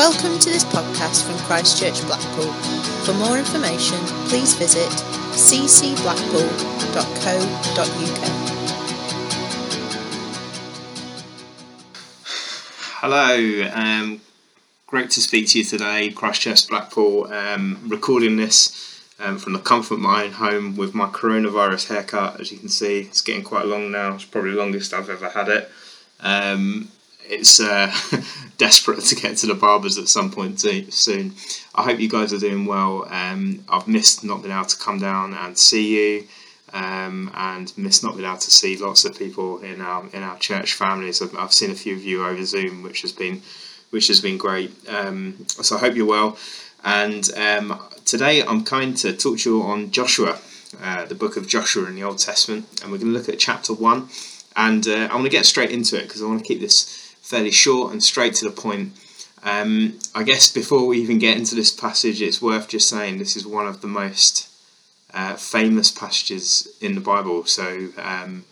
Welcome 0.00 0.38
to 0.38 0.48
this 0.48 0.64
podcast 0.64 1.26
from 1.26 1.36
Christchurch 1.40 2.00
Blackpool. 2.06 2.50
For 3.04 3.12
more 3.12 3.36
information, 3.36 3.98
please 4.30 4.54
visit 4.54 4.88
ccblackpool.co.uk. 4.88 6.00
Hello, 13.02 13.70
um, 13.74 14.22
great 14.86 15.10
to 15.10 15.20
speak 15.20 15.48
to 15.48 15.58
you 15.58 15.64
today, 15.64 16.08
Christchurch 16.10 16.66
Blackpool. 16.66 17.30
Um, 17.30 17.84
recording 17.86 18.36
this 18.38 19.04
um, 19.18 19.36
from 19.36 19.52
the 19.52 19.58
comfort 19.58 19.96
of 19.96 20.00
my 20.00 20.24
own 20.24 20.32
home 20.32 20.76
with 20.78 20.94
my 20.94 21.08
coronavirus 21.08 21.88
haircut. 21.88 22.40
As 22.40 22.50
you 22.50 22.56
can 22.56 22.70
see, 22.70 23.00
it's 23.00 23.20
getting 23.20 23.44
quite 23.44 23.66
long 23.66 23.90
now. 23.90 24.14
It's 24.14 24.24
probably 24.24 24.52
the 24.52 24.56
longest 24.56 24.94
I've 24.94 25.10
ever 25.10 25.28
had 25.28 25.50
it. 25.50 25.70
Um, 26.20 26.88
it's 27.30 27.60
uh, 27.60 27.92
desperate 28.58 29.00
to 29.00 29.14
get 29.14 29.36
to 29.38 29.46
the 29.46 29.54
barbers 29.54 29.96
at 29.98 30.08
some 30.08 30.30
point 30.30 30.60
soon. 30.60 31.32
I 31.74 31.84
hope 31.84 32.00
you 32.00 32.08
guys 32.08 32.32
are 32.32 32.38
doing 32.38 32.66
well. 32.66 33.06
Um, 33.08 33.64
I've 33.68 33.88
missed 33.88 34.24
not 34.24 34.42
being 34.42 34.54
able 34.54 34.66
to 34.66 34.76
come 34.76 34.98
down 34.98 35.32
and 35.34 35.56
see 35.56 35.96
you, 35.96 36.26
um, 36.72 37.30
and 37.34 37.72
missed 37.76 38.02
not 38.02 38.16
being 38.16 38.28
able 38.28 38.38
to 38.38 38.50
see 38.50 38.76
lots 38.76 39.04
of 39.04 39.18
people 39.18 39.58
in 39.58 39.80
our 39.80 40.06
in 40.12 40.22
our 40.22 40.38
church 40.38 40.74
families. 40.74 41.22
I've, 41.22 41.36
I've 41.36 41.52
seen 41.52 41.70
a 41.70 41.74
few 41.74 41.94
of 41.94 42.02
you 42.02 42.24
over 42.24 42.44
Zoom, 42.44 42.82
which 42.82 43.02
has 43.02 43.12
been 43.12 43.42
which 43.90 44.08
has 44.08 44.20
been 44.20 44.38
great. 44.38 44.72
Um, 44.88 45.46
so 45.48 45.76
I 45.76 45.80
hope 45.80 45.94
you're 45.94 46.06
well. 46.06 46.36
And 46.84 47.28
um, 47.36 47.80
today 48.04 48.42
I'm 48.42 48.62
going 48.62 48.94
to 48.94 49.12
talk 49.16 49.38
to 49.40 49.50
you 49.50 49.62
on 49.62 49.90
Joshua, 49.90 50.38
uh, 50.82 51.04
the 51.04 51.14
book 51.14 51.36
of 51.36 51.46
Joshua 51.46 51.86
in 51.86 51.94
the 51.94 52.02
Old 52.04 52.18
Testament, 52.18 52.66
and 52.82 52.90
we're 52.90 52.98
going 52.98 53.12
to 53.12 53.18
look 53.18 53.28
at 53.28 53.38
chapter 53.38 53.74
one. 53.74 54.08
And 54.56 54.86
uh, 54.88 55.08
I 55.10 55.14
want 55.14 55.24
to 55.24 55.30
get 55.30 55.46
straight 55.46 55.70
into 55.70 55.96
it 55.96 56.02
because 56.02 56.22
I 56.22 56.26
want 56.26 56.40
to 56.40 56.44
keep 56.46 56.60
this 56.60 57.09
fairly 57.30 57.52
short 57.52 57.92
and 57.92 58.02
straight 58.02 58.34
to 58.34 58.44
the 58.44 58.50
point. 58.50 58.92
Um, 59.44 59.98
I 60.14 60.24
guess 60.24 60.50
before 60.52 60.84
we 60.86 60.98
even 60.98 61.18
get 61.18 61.38
into 61.38 61.54
this 61.54 61.70
passage, 61.70 62.20
it's 62.20 62.42
worth 62.42 62.68
just 62.68 62.88
saying 62.88 63.18
this 63.18 63.36
is 63.36 63.46
one 63.46 63.68
of 63.68 63.80
the 63.80 63.86
most 63.86 64.48
uh, 65.14 65.36
famous 65.36 65.92
passages 65.92 66.68
in 66.80 66.94
the 66.96 67.00
Bible. 67.00 67.44
So, 67.46 67.90
um, 67.98 68.44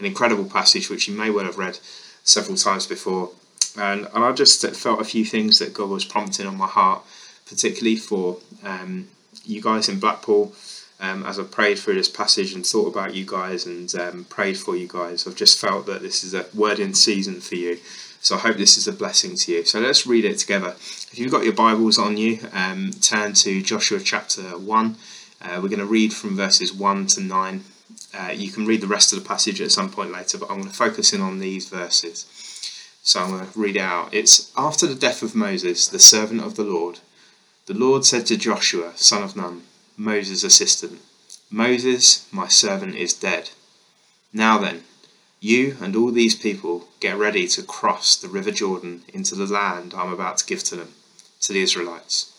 an 0.00 0.06
incredible 0.06 0.44
passage 0.44 0.90
which 0.90 1.06
you 1.06 1.16
may 1.16 1.30
well 1.30 1.44
have 1.44 1.58
read 1.58 1.78
several 2.24 2.56
times 2.56 2.86
before. 2.88 3.30
And, 3.78 4.08
and 4.12 4.24
I 4.24 4.32
just 4.32 4.66
felt 4.76 5.00
a 5.00 5.04
few 5.04 5.24
things 5.24 5.58
that 5.60 5.72
God 5.72 5.88
was 5.88 6.04
prompting 6.04 6.46
on 6.46 6.56
my 6.56 6.66
heart, 6.66 7.02
particularly 7.46 7.96
for 7.96 8.38
um, 8.64 9.06
you 9.44 9.62
guys 9.62 9.88
in 9.88 10.00
Blackpool. 10.00 10.52
Um, 11.00 11.26
as 11.26 11.38
I 11.38 11.42
prayed 11.44 11.78
through 11.78 11.94
this 11.94 12.08
passage 12.08 12.52
and 12.54 12.64
thought 12.64 12.86
about 12.86 13.14
you 13.14 13.26
guys 13.26 13.66
and 13.66 13.92
um, 13.96 14.24
prayed 14.24 14.56
for 14.56 14.76
you 14.76 14.88
guys, 14.88 15.26
I've 15.26 15.34
just 15.34 15.58
felt 15.58 15.86
that 15.86 16.02
this 16.02 16.22
is 16.24 16.34
a 16.34 16.46
word 16.54 16.78
in 16.78 16.94
season 16.94 17.40
for 17.40 17.56
you. 17.56 17.78
So 18.24 18.36
I 18.36 18.38
hope 18.38 18.56
this 18.56 18.78
is 18.78 18.88
a 18.88 18.92
blessing 18.92 19.36
to 19.36 19.52
you. 19.52 19.64
So 19.66 19.80
let's 19.80 20.06
read 20.06 20.24
it 20.24 20.38
together. 20.38 20.68
If 20.78 21.18
you've 21.18 21.30
got 21.30 21.44
your 21.44 21.52
Bibles 21.52 21.98
on 21.98 22.16
you, 22.16 22.38
um, 22.54 22.90
turn 23.02 23.34
to 23.34 23.60
Joshua 23.60 24.00
chapter 24.00 24.56
1. 24.56 24.96
Uh, 25.42 25.60
we're 25.62 25.68
going 25.68 25.78
to 25.78 25.84
read 25.84 26.14
from 26.14 26.34
verses 26.34 26.72
1 26.72 27.06
to 27.08 27.20
9. 27.20 27.64
Uh, 28.14 28.32
you 28.34 28.50
can 28.50 28.64
read 28.64 28.80
the 28.80 28.86
rest 28.86 29.12
of 29.12 29.22
the 29.22 29.28
passage 29.28 29.60
at 29.60 29.72
some 29.72 29.90
point 29.90 30.10
later, 30.10 30.38
but 30.38 30.50
I'm 30.50 30.56
going 30.56 30.70
to 30.70 30.74
focus 30.74 31.12
in 31.12 31.20
on 31.20 31.38
these 31.38 31.68
verses. 31.68 32.24
So 33.02 33.20
I'm 33.20 33.28
going 33.28 33.46
to 33.46 33.60
read 33.60 33.76
it 33.76 33.80
out. 33.80 34.14
It's 34.14 34.50
after 34.56 34.86
the 34.86 34.94
death 34.94 35.22
of 35.22 35.34
Moses, 35.34 35.86
the 35.86 35.98
servant 35.98 36.40
of 36.40 36.56
the 36.56 36.64
Lord. 36.64 37.00
The 37.66 37.74
Lord 37.74 38.06
said 38.06 38.24
to 38.28 38.38
Joshua, 38.38 38.92
son 38.96 39.22
of 39.22 39.36
Nun, 39.36 39.64
Moses' 39.98 40.44
assistant, 40.44 40.98
Moses, 41.50 42.26
my 42.32 42.48
servant, 42.48 42.94
is 42.94 43.12
dead. 43.12 43.50
Now 44.32 44.56
then, 44.56 44.84
you 45.44 45.76
and 45.82 45.94
all 45.94 46.10
these 46.10 46.34
people 46.34 46.88
get 47.00 47.18
ready 47.18 47.46
to 47.46 47.62
cross 47.62 48.16
the 48.16 48.28
river 48.28 48.50
Jordan 48.50 49.02
into 49.12 49.34
the 49.34 49.46
land 49.46 49.92
I'm 49.94 50.10
about 50.10 50.38
to 50.38 50.46
give 50.46 50.64
to 50.64 50.76
them, 50.76 50.94
to 51.42 51.52
the 51.52 51.60
Israelites. 51.60 52.32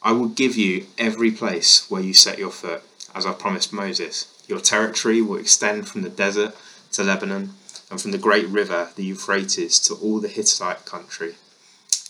I 0.00 0.12
will 0.12 0.28
give 0.28 0.56
you 0.56 0.86
every 0.96 1.32
place 1.32 1.90
where 1.90 2.00
you 2.00 2.14
set 2.14 2.38
your 2.38 2.52
foot, 2.52 2.84
as 3.16 3.26
I 3.26 3.32
promised 3.32 3.72
Moses. 3.72 4.32
Your 4.46 4.60
territory 4.60 5.20
will 5.20 5.38
extend 5.38 5.88
from 5.88 6.02
the 6.02 6.08
desert 6.08 6.54
to 6.92 7.02
Lebanon, 7.02 7.50
and 7.90 8.00
from 8.00 8.12
the 8.12 8.18
great 8.18 8.46
river, 8.46 8.90
the 8.94 9.04
Euphrates, 9.04 9.80
to 9.80 9.94
all 9.94 10.20
the 10.20 10.28
Hittite 10.28 10.86
country, 10.86 11.34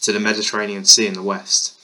to 0.02 0.12
the 0.12 0.20
Mediterranean 0.20 0.84
Sea 0.84 1.06
in 1.06 1.14
the 1.14 1.22
west. 1.22 1.74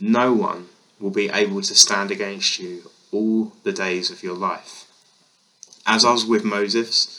No 0.00 0.32
one 0.32 0.70
will 0.98 1.10
be 1.10 1.28
able 1.28 1.60
to 1.60 1.74
stand 1.74 2.10
against 2.10 2.58
you 2.58 2.90
all 3.12 3.52
the 3.64 3.72
days 3.72 4.10
of 4.10 4.22
your 4.22 4.36
life. 4.36 4.86
As 5.86 6.06
I 6.06 6.12
was 6.12 6.24
with 6.24 6.42
Moses, 6.42 7.18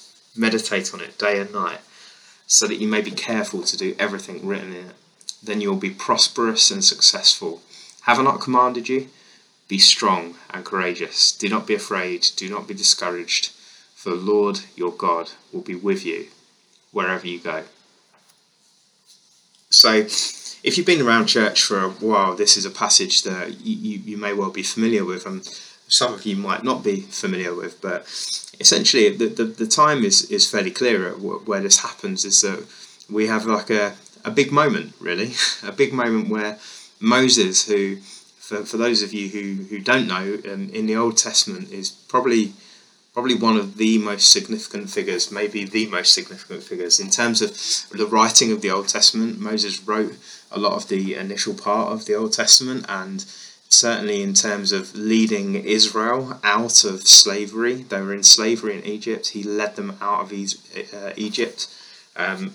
Meditate 0.35 0.93
on 0.93 1.01
it 1.01 1.17
day 1.17 1.39
and 1.39 1.51
night, 1.51 1.81
so 2.47 2.67
that 2.67 2.79
you 2.79 2.87
may 2.87 3.01
be 3.01 3.11
careful 3.11 3.63
to 3.63 3.77
do 3.77 3.95
everything 3.99 4.45
written 4.45 4.73
in 4.73 4.87
it. 4.87 4.95
Then 5.43 5.61
you 5.61 5.69
will 5.69 5.77
be 5.77 5.89
prosperous 5.89 6.71
and 6.71 6.83
successful. 6.83 7.61
Have 8.01 8.19
I 8.19 8.23
not 8.23 8.41
commanded 8.41 8.89
you? 8.89 9.09
Be 9.67 9.79
strong 9.79 10.35
and 10.49 10.65
courageous. 10.65 11.31
Do 11.31 11.47
not 11.49 11.65
be 11.65 11.73
afraid. 11.73 12.27
Do 12.35 12.49
not 12.49 12.67
be 12.67 12.73
discouraged, 12.73 13.51
for 13.95 14.09
the 14.09 14.15
Lord 14.15 14.61
your 14.75 14.91
God 14.91 15.31
will 15.51 15.61
be 15.61 15.75
with 15.75 16.05
you 16.05 16.27
wherever 16.91 17.25
you 17.25 17.39
go. 17.39 17.63
So, 19.69 19.93
if 20.63 20.77
you've 20.77 20.85
been 20.85 21.01
around 21.01 21.27
church 21.27 21.63
for 21.63 21.79
a 21.79 21.89
while, 21.89 22.35
this 22.35 22.57
is 22.57 22.65
a 22.65 22.69
passage 22.69 23.23
that 23.23 23.61
you, 23.61 23.75
you, 23.75 23.99
you 23.99 24.17
may 24.17 24.33
well 24.33 24.51
be 24.51 24.63
familiar 24.63 25.05
with, 25.05 25.25
and 25.25 25.47
some 25.91 26.13
of 26.13 26.25
you 26.25 26.37
might 26.37 26.63
not 26.63 26.83
be 26.83 27.01
familiar 27.01 27.53
with, 27.53 27.81
but 27.81 28.01
essentially 28.59 29.09
the, 29.09 29.27
the, 29.27 29.43
the 29.43 29.67
time 29.67 30.03
is, 30.03 30.29
is 30.31 30.49
fairly 30.49 30.71
clear 30.71 31.11
where 31.11 31.61
this 31.61 31.79
happens 31.79 32.23
is 32.23 32.39
that 32.41 32.65
we 33.09 33.27
have 33.27 33.45
like 33.45 33.69
a, 33.69 33.95
a 34.23 34.31
big 34.31 34.51
moment 34.51 34.93
really. 34.99 35.33
A 35.63 35.71
big 35.71 35.93
moment 35.93 36.29
where 36.29 36.57
moses 36.99 37.67
who 37.67 37.97
for, 37.97 38.63
for 38.63 38.77
those 38.77 39.01
of 39.01 39.13
you 39.13 39.29
who, 39.29 39.63
who 39.65 39.79
don't 39.79 40.07
know 40.07 40.37
um, 40.51 40.69
in 40.69 40.85
the 40.85 40.95
old 40.95 41.17
testament 41.17 41.71
is 41.71 41.89
probably 41.89 42.53
probably 43.13 43.35
one 43.35 43.57
of 43.57 43.75
the 43.77 43.97
most 43.97 44.31
significant 44.31 44.89
figures 44.89 45.31
maybe 45.31 45.65
the 45.65 45.87
most 45.87 46.13
significant 46.13 46.63
figures. 46.63 46.99
In 46.99 47.09
terms 47.09 47.41
of 47.41 47.49
the 47.97 48.07
writing 48.07 48.51
of 48.51 48.61
the 48.61 48.71
old 48.71 48.87
testament 48.87 49.39
moses 49.39 49.81
wrote 49.83 50.15
a 50.51 50.59
lot 50.59 50.73
of 50.73 50.87
the 50.87 51.15
initial 51.15 51.53
part 51.53 51.91
of 51.91 52.05
the 52.05 52.15
old 52.15 52.33
testament 52.33 52.85
and 52.87 53.25
certainly 53.73 54.21
in 54.21 54.33
terms 54.33 54.71
of 54.71 54.95
leading 54.95 55.55
Israel 55.55 56.39
out 56.43 56.83
of 56.83 57.07
slavery. 57.07 57.83
They 57.83 58.01
were 58.01 58.13
in 58.13 58.23
slavery 58.23 58.77
in 58.77 58.85
Egypt. 58.85 59.29
He 59.29 59.43
led 59.43 59.75
them 59.75 59.97
out 60.01 60.21
of 60.21 60.31
uh, 60.31 61.13
Egypt. 61.15 61.67
Um, 62.15 62.53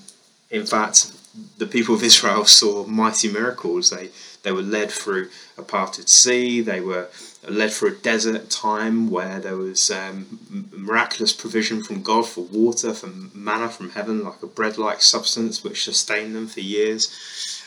in 0.51 0.67
fact, 0.67 1.13
the 1.59 1.67
people 1.67 1.95
of 1.95 2.03
Israel 2.03 2.45
saw 2.61 2.87
mighty 2.87 3.31
miracles. 3.31 3.91
They 3.91 4.11
they 4.43 4.53
were 4.53 4.63
led 4.63 4.93
through 4.93 5.29
a 5.59 5.63
parted 5.63 6.09
sea. 6.09 6.61
They 6.61 6.81
were 6.81 7.09
led 7.49 7.73
through 7.73 7.95
a 7.95 7.97
desert 7.97 8.49
time 8.49 9.11
where 9.11 9.41
there 9.41 9.57
was 9.57 9.91
um, 9.91 10.39
miraculous 10.71 11.33
provision 11.33 11.83
from 11.83 12.01
God 12.01 12.29
for 12.29 12.43
water, 12.43 12.95
for 12.95 13.09
manna 13.35 13.69
from 13.69 13.91
heaven, 13.91 14.23
like 14.23 14.41
a 14.45 14.47
bread-like 14.47 15.03
substance 15.03 15.65
which 15.65 15.83
sustained 15.83 16.37
them 16.37 16.47
for 16.47 16.61
years. 16.61 17.11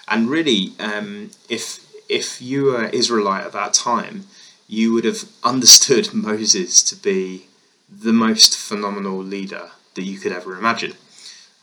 And 0.07 0.29
really, 0.29 0.71
um, 0.79 1.31
if 1.49 1.85
if 2.09 2.41
you 2.41 2.65
were 2.65 2.85
Israelite 2.85 3.45
at 3.45 3.53
that 3.53 3.73
time, 3.73 4.25
you 4.67 4.91
would 4.93 5.05
have 5.05 5.29
understood 5.43 6.13
Moses 6.13 6.83
to 6.83 6.95
be 6.95 7.45
the 7.89 8.13
most 8.13 8.57
phenomenal 8.57 9.17
leader 9.17 9.71
that 9.95 10.03
you 10.03 10.19
could 10.19 10.31
ever 10.31 10.57
imagine. 10.57 10.93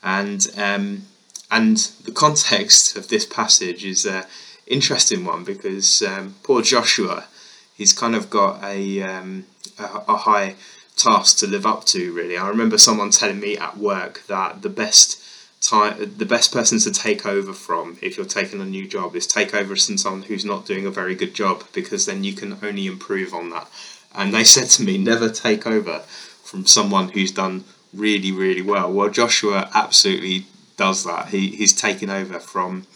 And 0.03 0.45
um, 0.57 1.03
and 1.49 1.77
the 2.03 2.11
context 2.11 2.97
of 2.97 3.07
this 3.07 3.25
passage 3.25 3.85
is 3.85 4.05
an 4.05 4.25
interesting 4.65 5.23
one 5.23 5.43
because 5.43 6.01
um, 6.01 6.35
poor 6.43 6.61
Joshua, 6.61 7.25
he's 7.73 7.93
kind 7.93 8.15
of 8.15 8.29
got 8.29 8.61
a, 8.63 9.01
um, 9.01 9.45
a, 9.79 10.01
a 10.09 10.17
high 10.17 10.55
task 10.97 11.37
to 11.39 11.47
live 11.47 11.65
up 11.65 11.85
to. 11.85 12.11
Really, 12.11 12.37
I 12.37 12.49
remember 12.49 12.77
someone 12.77 13.11
telling 13.11 13.39
me 13.39 13.57
at 13.57 13.77
work 13.77 14.23
that 14.27 14.61
the 14.61 14.69
best 14.69 15.23
time, 15.61 16.13
the 16.17 16.25
best 16.25 16.51
person 16.51 16.79
to 16.79 16.91
take 16.91 17.25
over 17.25 17.53
from 17.53 17.97
if 18.01 18.17
you're 18.17 18.25
taking 18.25 18.61
a 18.61 18.65
new 18.65 18.87
job 18.87 19.15
is 19.15 19.27
take 19.27 19.53
over 19.53 19.75
from 19.75 19.97
someone 19.97 20.23
who's 20.23 20.45
not 20.45 20.65
doing 20.65 20.85
a 20.85 20.91
very 20.91 21.15
good 21.15 21.33
job 21.33 21.63
because 21.73 22.05
then 22.05 22.23
you 22.23 22.33
can 22.33 22.57
only 22.63 22.87
improve 22.87 23.33
on 23.33 23.49
that. 23.49 23.67
And 24.15 24.33
they 24.33 24.43
said 24.43 24.69
to 24.71 24.83
me, 24.83 24.97
never 24.97 25.29
take 25.29 25.67
over 25.67 25.99
from 26.43 26.65
someone 26.65 27.09
who's 27.09 27.31
done 27.31 27.65
really, 27.93 28.31
really 28.31 28.61
well. 28.61 28.91
Well, 28.91 29.09
Joshua 29.09 29.69
absolutely 29.73 30.45
does 30.77 31.03
that. 31.03 31.29
He, 31.29 31.49
he's 31.55 31.79
taken 31.79 32.09
over 32.09 32.39
from 32.39 32.87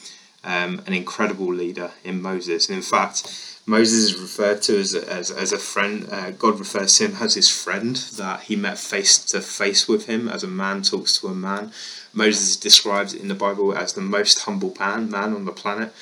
um, 0.44 0.82
an 0.88 0.94
incredible 0.94 1.54
leader 1.54 1.92
in 2.04 2.22
Moses. 2.22 2.70
And 2.70 2.78
in 2.78 2.84
fact, 2.84 3.51
Moses 3.66 4.12
is 4.12 4.20
referred 4.20 4.62
to 4.64 4.80
as 4.80 4.94
a, 4.96 5.08
as, 5.12 5.32
as 5.32 5.52
a 5.52 5.58
friend. 5.58 6.08
Uh, 6.12 6.32
God 6.32 6.60
refers 6.60 6.98
to 6.98 7.08
him 7.08 7.18
as 7.20 7.36
his 7.36 7.50
friend, 7.50 7.96
that 8.18 8.42
he 8.42 8.56
met 8.56 8.78
face 8.78 9.24
to 9.26 9.42
face 9.42 9.88
with 9.88 10.08
him 10.08 10.28
as 10.28 10.44
a 10.44 10.48
man 10.48 10.82
talks 10.82 11.20
to 11.20 11.28
a 11.28 11.36
man. 11.36 11.72
Moses 12.14 12.50
is 12.50 12.58
described 12.58 13.14
in 13.14 13.28
the 13.28 13.36
Bible 13.36 13.76
as 13.76 13.94
the 13.94 14.02
most 14.02 14.42
humble 14.42 14.74
man, 14.80 15.10
man 15.10 15.34
on 15.34 15.46
the 15.46 15.52
planet. 15.52 15.94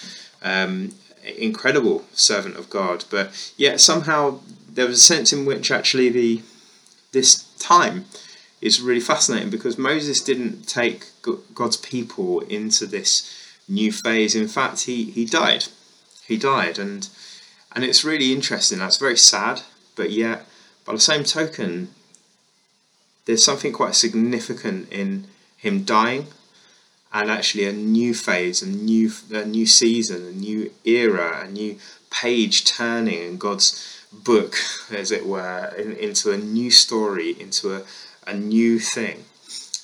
Um, 0.41 0.95
incredible 1.37 2.05
servant 2.13 2.55
of 2.55 2.69
God, 2.69 3.05
but 3.09 3.53
yet 3.57 3.81
somehow 3.81 4.39
there 4.67 4.87
was 4.87 4.97
a 4.97 5.01
sense 5.01 5.33
in 5.33 5.45
which 5.45 5.71
actually 5.71 6.09
the 6.09 6.41
this 7.11 7.43
time 7.57 8.05
is 8.61 8.81
really 8.81 8.99
fascinating 8.99 9.49
because 9.49 9.77
Moses 9.77 10.21
didn't 10.21 10.67
take 10.67 11.07
God's 11.53 11.77
people 11.77 12.41
into 12.41 12.85
this 12.85 13.57
new 13.67 13.91
phase. 13.91 14.35
In 14.35 14.47
fact, 14.47 14.81
he, 14.81 15.05
he 15.11 15.25
died. 15.25 15.65
He 16.25 16.37
died, 16.37 16.77
and 16.77 17.09
and 17.73 17.83
it's 17.83 18.03
really 18.03 18.33
interesting. 18.33 18.79
That's 18.79 18.97
very 18.97 19.17
sad, 19.17 19.61
but 19.95 20.11
yet 20.11 20.45
by 20.85 20.93
the 20.93 20.99
same 20.99 21.23
token, 21.23 21.89
there's 23.25 23.43
something 23.43 23.71
quite 23.71 23.95
significant 23.95 24.91
in 24.91 25.27
him 25.55 25.83
dying, 25.83 26.27
and 27.13 27.29
actually 27.29 27.65
a 27.65 27.73
new 27.73 28.13
phase, 28.13 28.61
a 28.61 28.67
new 28.67 29.11
a 29.31 29.45
new 29.45 29.65
season, 29.65 30.25
a 30.25 30.31
new 30.31 30.71
era, 30.83 31.45
a 31.45 31.51
new 31.51 31.77
page 32.09 32.65
turning 32.65 33.21
in 33.21 33.37
God's 33.37 34.03
book, 34.11 34.55
as 34.91 35.11
it 35.11 35.25
were, 35.25 35.73
in, 35.77 35.93
into 35.93 36.31
a 36.31 36.37
new 36.37 36.71
story, 36.71 37.39
into 37.39 37.75
a, 37.75 37.83
a 38.25 38.33
new 38.33 38.79
thing. 38.79 39.25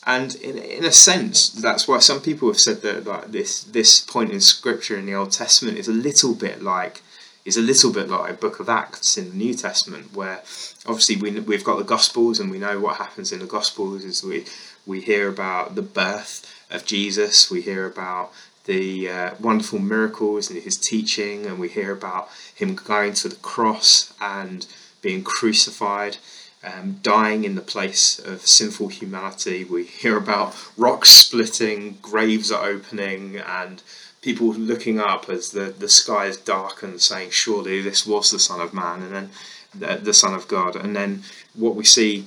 And 0.08 0.36
in, 0.36 0.58
in 0.58 0.86
a 0.86 0.92
sense, 0.92 1.50
that's 1.50 1.88
why 1.88 2.00
some 2.00 2.22
people 2.22 2.48
have 2.48 2.60
said 2.60 2.82
that 2.82 3.06
like 3.06 3.32
this 3.32 3.64
this 3.64 4.02
point 4.02 4.32
in 4.32 4.40
Scripture 4.40 4.98
in 4.98 5.06
the 5.06 5.16
Old 5.16 5.32
Testament 5.32 5.78
is 5.78 5.88
a 5.88 5.94
little 5.94 6.36
bit 6.36 6.62
like 6.62 7.02
is 7.46 7.58
a 7.58 7.62
little 7.62 7.94
bit 7.94 8.10
like 8.10 8.32
a 8.32 8.34
Book 8.34 8.60
of 8.60 8.68
Acts 8.68 9.18
in 9.18 9.30
the 9.30 9.36
New 9.36 9.54
Testament, 9.54 10.14
where 10.14 10.40
obviously 10.86 11.16
we 11.16 11.40
we've 11.40 11.64
got 11.64 11.78
the 11.78 11.84
Gospels 11.84 12.40
and 12.40 12.52
we 12.52 12.60
know 12.60 12.80
what 12.80 12.98
happens 12.98 13.32
in 13.32 13.40
the 13.40 13.46
Gospels 13.46 14.04
is 14.04 14.24
we 14.24 14.46
we 14.86 15.02
hear 15.02 15.30
about 15.30 15.76
the 15.76 15.82
birth 15.82 16.52
of 16.70 16.86
Jesus, 16.86 17.50
we 17.50 17.62
hear 17.62 17.86
about 17.86 18.32
the 18.66 19.10
uh, 19.10 19.36
wonderful 19.40 19.80
miracles 19.80 20.50
and 20.50 20.62
his 20.62 20.76
teaching, 20.78 21.46
and 21.46 21.60
we 21.60 21.70
hear 21.70 21.92
about 21.92 22.30
him 22.54 22.74
going 22.76 23.14
to 23.14 23.30
the 23.30 23.36
cross 23.38 24.14
and 24.20 24.66
being 25.02 25.24
crucified 25.24 26.18
um, 26.66 27.00
dying 27.04 27.44
in 27.44 27.56
the 27.56 27.62
place 27.62 28.18
of 28.20 28.46
sinful 28.48 28.88
humanity. 28.88 29.64
We 29.64 29.84
hear 29.84 30.18
about 30.18 30.56
rocks 30.78 31.10
splitting, 31.10 32.00
graves 32.02 32.52
are 32.52 32.66
opening, 32.66 33.38
and 33.38 33.84
people 34.26 34.48
looking 34.48 35.00
up 35.00 35.30
as 35.30 35.52
the, 35.52 35.74
the 35.78 35.88
sky 35.88 36.26
is 36.26 36.36
dark 36.36 36.84
and 36.84 37.00
saying, 37.00 37.30
Surely 37.30 37.82
this 37.82 38.06
was 38.06 38.32
the 38.32 38.40
Son 38.40 38.60
of 38.60 38.74
Man, 38.74 39.02
and 39.02 39.14
then 39.16 39.30
the, 39.74 39.96
the 40.04 40.14
Son 40.14 40.34
of 40.34 40.50
God. 40.50 40.76
And 40.76 40.94
then 40.94 41.24
what 41.54 41.76
we 41.76 41.86
see 41.86 42.26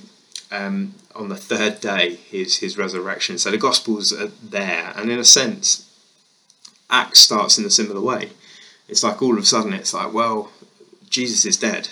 um, 0.51 0.95
on 1.13 1.29
the 1.29 1.35
third 1.35 1.79
day 1.79 2.19
is 2.31 2.57
his 2.57 2.77
resurrection. 2.77 3.37
So 3.37 3.51
the 3.51 3.57
Gospels 3.57 4.11
are 4.11 4.31
there, 4.41 4.93
and 4.95 5.11
in 5.11 5.19
a 5.19 5.23
sense, 5.23 5.85
Acts 6.89 7.19
starts 7.19 7.59
in 7.59 7.65
a 7.65 7.69
similar 7.69 8.01
way. 8.01 8.31
It's 8.87 9.03
like 9.03 9.21
all 9.21 9.37
of 9.37 9.43
a 9.43 9.45
sudden, 9.45 9.73
it's 9.73 9.93
like, 9.93 10.11
well, 10.11 10.51
Jesus 11.11 11.45
is 11.45 11.57
dead 11.57 11.89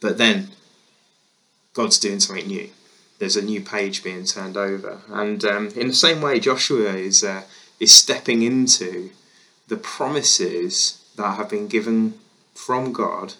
but 0.00 0.18
then 0.18 0.48
God's 1.74 1.98
doing 1.98 2.20
something 2.20 2.46
new. 2.46 2.70
There's 3.18 3.36
a 3.36 3.42
new 3.42 3.60
page 3.60 4.02
being 4.02 4.24
turned 4.24 4.56
over, 4.56 5.02
and 5.08 5.44
um, 5.44 5.68
in 5.76 5.88
the 5.88 5.94
same 5.94 6.22
way, 6.22 6.40
Joshua 6.40 6.94
is 6.94 7.22
uh, 7.22 7.42
is 7.80 7.92
stepping 7.92 8.42
into 8.42 9.10
the 9.68 9.76
promises 9.76 11.02
that 11.16 11.36
have 11.36 11.48
been 11.48 11.66
given 11.66 12.14
from 12.54 12.92
God 12.92 13.34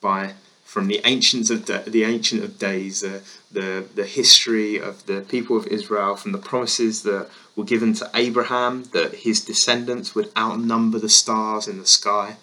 by 0.00 0.34
from 0.64 0.86
the 0.86 1.00
ancients 1.06 1.48
of 1.48 1.64
de- 1.64 1.88
the 1.88 2.04
ancient 2.04 2.44
of 2.44 2.58
days, 2.58 3.02
uh, 3.02 3.20
the 3.50 3.86
the 3.94 4.04
history 4.04 4.76
of 4.76 5.06
the 5.06 5.22
people 5.22 5.56
of 5.56 5.66
Israel, 5.68 6.14
from 6.14 6.32
the 6.32 6.38
promises 6.38 7.02
that 7.02 7.28
were 7.56 7.64
given 7.64 7.94
to 7.94 8.10
Abraham 8.14 8.84
that 8.92 9.14
his 9.26 9.44
descendants 9.44 10.14
would 10.14 10.30
outnumber 10.36 10.98
the 10.98 11.08
stars 11.08 11.66
in 11.66 11.78
the 11.78 11.86
sky, 11.86 12.36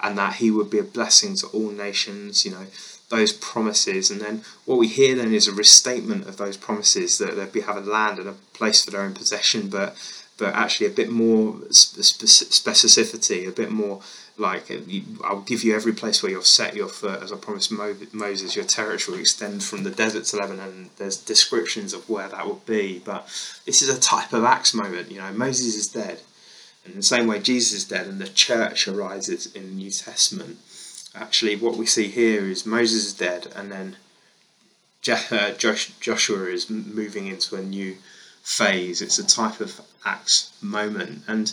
and 0.00 0.18
that 0.18 0.34
he 0.34 0.50
would 0.50 0.70
be 0.70 0.80
a 0.80 0.82
blessing 0.82 1.36
to 1.36 1.46
all 1.48 1.70
nations, 1.70 2.44
you 2.44 2.50
know, 2.50 2.66
those 3.10 3.32
promises. 3.32 4.10
And 4.10 4.20
then 4.20 4.42
what 4.64 4.78
we 4.78 4.88
hear 4.88 5.14
then 5.14 5.32
is 5.32 5.48
a 5.48 5.52
restatement 5.52 6.26
of 6.26 6.36
those 6.36 6.56
promises 6.56 7.18
that 7.18 7.36
they'd 7.36 7.52
be 7.52 7.60
have 7.60 7.76
a 7.76 7.80
land 7.80 8.18
and 8.18 8.28
a 8.28 8.34
place 8.52 8.84
for 8.84 8.90
their 8.90 9.02
own 9.02 9.14
possession, 9.14 9.68
but 9.70 9.96
but 10.38 10.54
actually 10.54 10.86
a 10.86 10.90
bit 10.90 11.10
more 11.10 11.54
specificity, 11.70 13.46
a 13.48 13.52
bit 13.52 13.70
more 13.70 14.00
like 14.36 14.70
I'll 15.24 15.40
give 15.40 15.64
you 15.64 15.74
every 15.74 15.92
place 15.92 16.22
where 16.22 16.30
you'll 16.30 16.42
set 16.42 16.76
your 16.76 16.88
foot, 16.88 17.22
as 17.22 17.32
I 17.32 17.36
promised 17.36 17.72
Moses. 17.72 18.54
Your 18.54 18.64
territory 18.64 19.16
will 19.16 19.20
extend 19.22 19.64
from 19.64 19.82
the 19.82 19.90
desert 19.90 20.24
to 20.26 20.36
Lebanon. 20.36 20.90
There's 20.96 21.16
descriptions 21.16 21.92
of 21.92 22.08
where 22.08 22.28
that 22.28 22.46
will 22.46 22.62
be, 22.64 23.00
but 23.04 23.26
this 23.66 23.82
is 23.82 23.88
a 23.88 23.98
type 23.98 24.32
of 24.32 24.44
Acts 24.44 24.72
moment. 24.74 25.10
You 25.10 25.18
know, 25.18 25.32
Moses 25.32 25.74
is 25.74 25.88
dead 25.88 26.20
in 26.88 26.96
the 26.96 27.02
same 27.02 27.26
way 27.26 27.38
Jesus 27.38 27.72
is 27.72 27.84
dead 27.84 28.06
and 28.06 28.20
the 28.20 28.28
church 28.28 28.88
arises 28.88 29.52
in 29.54 29.68
the 29.68 29.74
New 29.74 29.90
Testament, 29.90 30.58
actually 31.14 31.56
what 31.56 31.76
we 31.76 31.86
see 31.86 32.08
here 32.08 32.44
is 32.44 32.64
Moses 32.64 33.06
is 33.06 33.12
dead 33.12 33.48
and 33.54 33.70
then 33.70 33.96
uh, 35.08 35.52
Joshua 35.52 36.46
is 36.46 36.68
moving 36.68 37.26
into 37.26 37.56
a 37.56 37.62
new 37.62 37.96
phase. 38.48 39.02
It's 39.02 39.18
a 39.18 39.26
type 39.26 39.60
of 39.60 39.80
Acts 40.06 40.50
moment. 40.62 41.22
And 41.28 41.52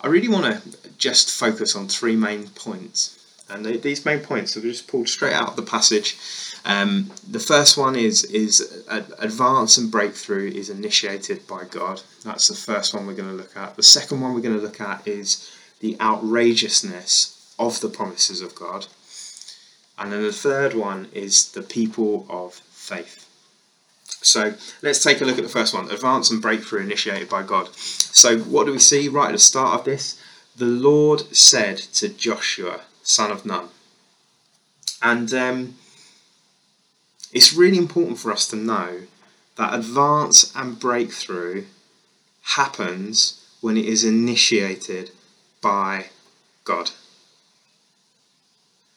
I 0.00 0.08
really 0.08 0.28
want 0.28 0.44
to 0.44 0.96
just 0.98 1.30
focus 1.30 1.76
on 1.76 1.86
three 1.86 2.16
main 2.16 2.48
points. 2.48 3.16
And 3.48 3.64
these 3.64 4.04
main 4.04 4.20
points 4.20 4.56
are 4.56 4.60
just 4.60 4.88
pulled 4.88 5.08
straight 5.08 5.32
out 5.32 5.50
of 5.50 5.56
the 5.56 5.62
passage. 5.62 6.18
Um, 6.64 7.10
the 7.28 7.40
first 7.40 7.78
one 7.78 7.96
is 7.96 8.24
is 8.24 8.84
advance 9.18 9.78
and 9.78 9.90
breakthrough 9.90 10.50
is 10.50 10.68
initiated 10.68 11.46
by 11.46 11.64
God. 11.64 12.02
That's 12.24 12.48
the 12.48 12.54
first 12.54 12.92
one 12.92 13.06
we're 13.06 13.14
going 13.14 13.30
to 13.30 13.42
look 13.42 13.56
at. 13.56 13.76
The 13.76 13.82
second 13.82 14.20
one 14.20 14.34
we're 14.34 14.40
going 14.40 14.56
to 14.56 14.62
look 14.62 14.80
at 14.80 15.06
is 15.06 15.50
the 15.80 15.96
outrageousness 16.00 17.54
of 17.58 17.80
the 17.80 17.88
promises 17.88 18.40
of 18.40 18.54
God. 18.54 18.86
And 19.98 20.12
then 20.12 20.22
the 20.22 20.32
third 20.32 20.74
one 20.74 21.08
is 21.12 21.52
the 21.52 21.62
people 21.62 22.26
of 22.28 22.54
faith. 22.54 23.19
So 24.22 24.54
let's 24.82 25.02
take 25.02 25.20
a 25.20 25.24
look 25.24 25.38
at 25.38 25.44
the 25.44 25.50
first 25.50 25.72
one 25.72 25.90
advance 25.90 26.30
and 26.30 26.42
breakthrough 26.42 26.82
initiated 26.82 27.28
by 27.28 27.42
God. 27.42 27.74
So, 27.74 28.38
what 28.40 28.66
do 28.66 28.72
we 28.72 28.78
see 28.78 29.08
right 29.08 29.28
at 29.28 29.32
the 29.32 29.38
start 29.38 29.78
of 29.78 29.84
this? 29.84 30.20
The 30.56 30.66
Lord 30.66 31.34
said 31.34 31.78
to 31.78 32.08
Joshua, 32.08 32.82
son 33.02 33.30
of 33.30 33.46
Nun. 33.46 33.68
And 35.02 35.32
um, 35.32 35.74
it's 37.32 37.54
really 37.54 37.78
important 37.78 38.18
for 38.18 38.30
us 38.30 38.46
to 38.48 38.56
know 38.56 39.02
that 39.56 39.74
advance 39.74 40.54
and 40.54 40.78
breakthrough 40.78 41.64
happens 42.42 43.44
when 43.60 43.76
it 43.76 43.86
is 43.86 44.04
initiated 44.04 45.10
by 45.62 46.06
God. 46.64 46.90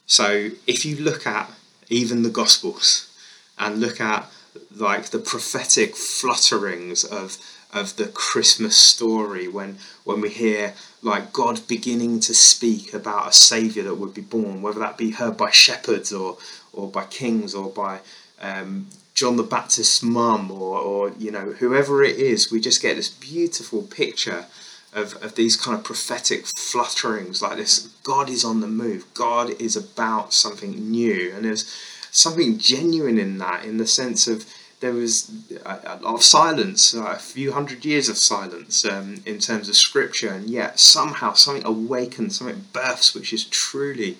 So 0.05 0.51
if 0.67 0.85
you 0.85 0.97
look 0.97 1.25
at 1.25 1.49
even 1.89 2.23
the 2.23 2.29
Gospels 2.29 3.09
and 3.57 3.79
look 3.79 4.01
at 4.01 4.29
like 4.75 5.07
the 5.07 5.19
prophetic 5.19 5.95
flutterings 5.95 7.03
of 7.05 7.37
of 7.73 7.95
the 7.95 8.07
Christmas 8.07 8.77
story 8.77 9.47
when 9.47 9.77
when 10.03 10.21
we 10.21 10.29
hear 10.29 10.73
like 11.01 11.33
God 11.33 11.67
beginning 11.67 12.19
to 12.21 12.33
speak 12.33 12.93
about 12.93 13.29
a 13.29 13.33
Saviour 13.33 13.83
that 13.85 13.95
would 13.95 14.13
be 14.13 14.21
born, 14.21 14.61
whether 14.61 14.79
that 14.79 14.97
be 14.97 15.11
heard 15.11 15.37
by 15.37 15.51
shepherds 15.51 16.13
or 16.13 16.37
or 16.71 16.89
by 16.89 17.05
kings 17.05 17.53
or 17.53 17.69
by 17.69 17.99
um, 18.41 18.87
John 19.13 19.37
the 19.37 19.43
Baptist's 19.43 20.01
mum 20.01 20.51
or, 20.51 20.79
or 20.79 21.11
you 21.17 21.31
know 21.31 21.53
whoever 21.53 22.03
it 22.03 22.17
is, 22.17 22.51
we 22.51 22.59
just 22.59 22.81
get 22.81 22.95
this 22.95 23.09
beautiful 23.09 23.83
picture 23.83 24.45
of, 24.93 25.15
of 25.23 25.35
these 25.35 25.55
kind 25.55 25.77
of 25.77 25.83
prophetic 25.83 26.45
flutterings 26.45 27.41
like 27.41 27.57
this. 27.57 27.87
God 28.03 28.29
is 28.29 28.45
on 28.45 28.61
the 28.61 28.67
move. 28.67 29.05
God 29.13 29.49
is 29.61 29.75
about 29.75 30.33
something 30.33 30.91
new, 30.91 31.33
and 31.35 31.45
there's 31.45 31.65
something 32.13 32.57
genuine 32.57 33.17
in 33.17 33.39
that, 33.39 33.65
in 33.65 33.77
the 33.77 33.87
sense 33.87 34.27
of 34.27 34.45
there 34.79 34.93
was 34.93 35.31
a, 35.65 35.97
lot 36.01 36.15
of 36.15 36.23
silence, 36.23 36.93
a 36.93 37.15
few 37.15 37.53
hundred 37.53 37.85
years 37.85 38.09
of 38.09 38.17
silence 38.17 38.85
um, 38.85 39.23
in 39.25 39.39
terms 39.39 39.69
of 39.69 39.75
scripture, 39.75 40.29
and 40.29 40.49
yet 40.49 40.77
somehow 40.77 41.33
something 41.33 41.65
awakens, 41.65 42.37
something 42.37 42.65
births, 42.73 43.15
which 43.15 43.31
is 43.31 43.45
truly 43.45 44.17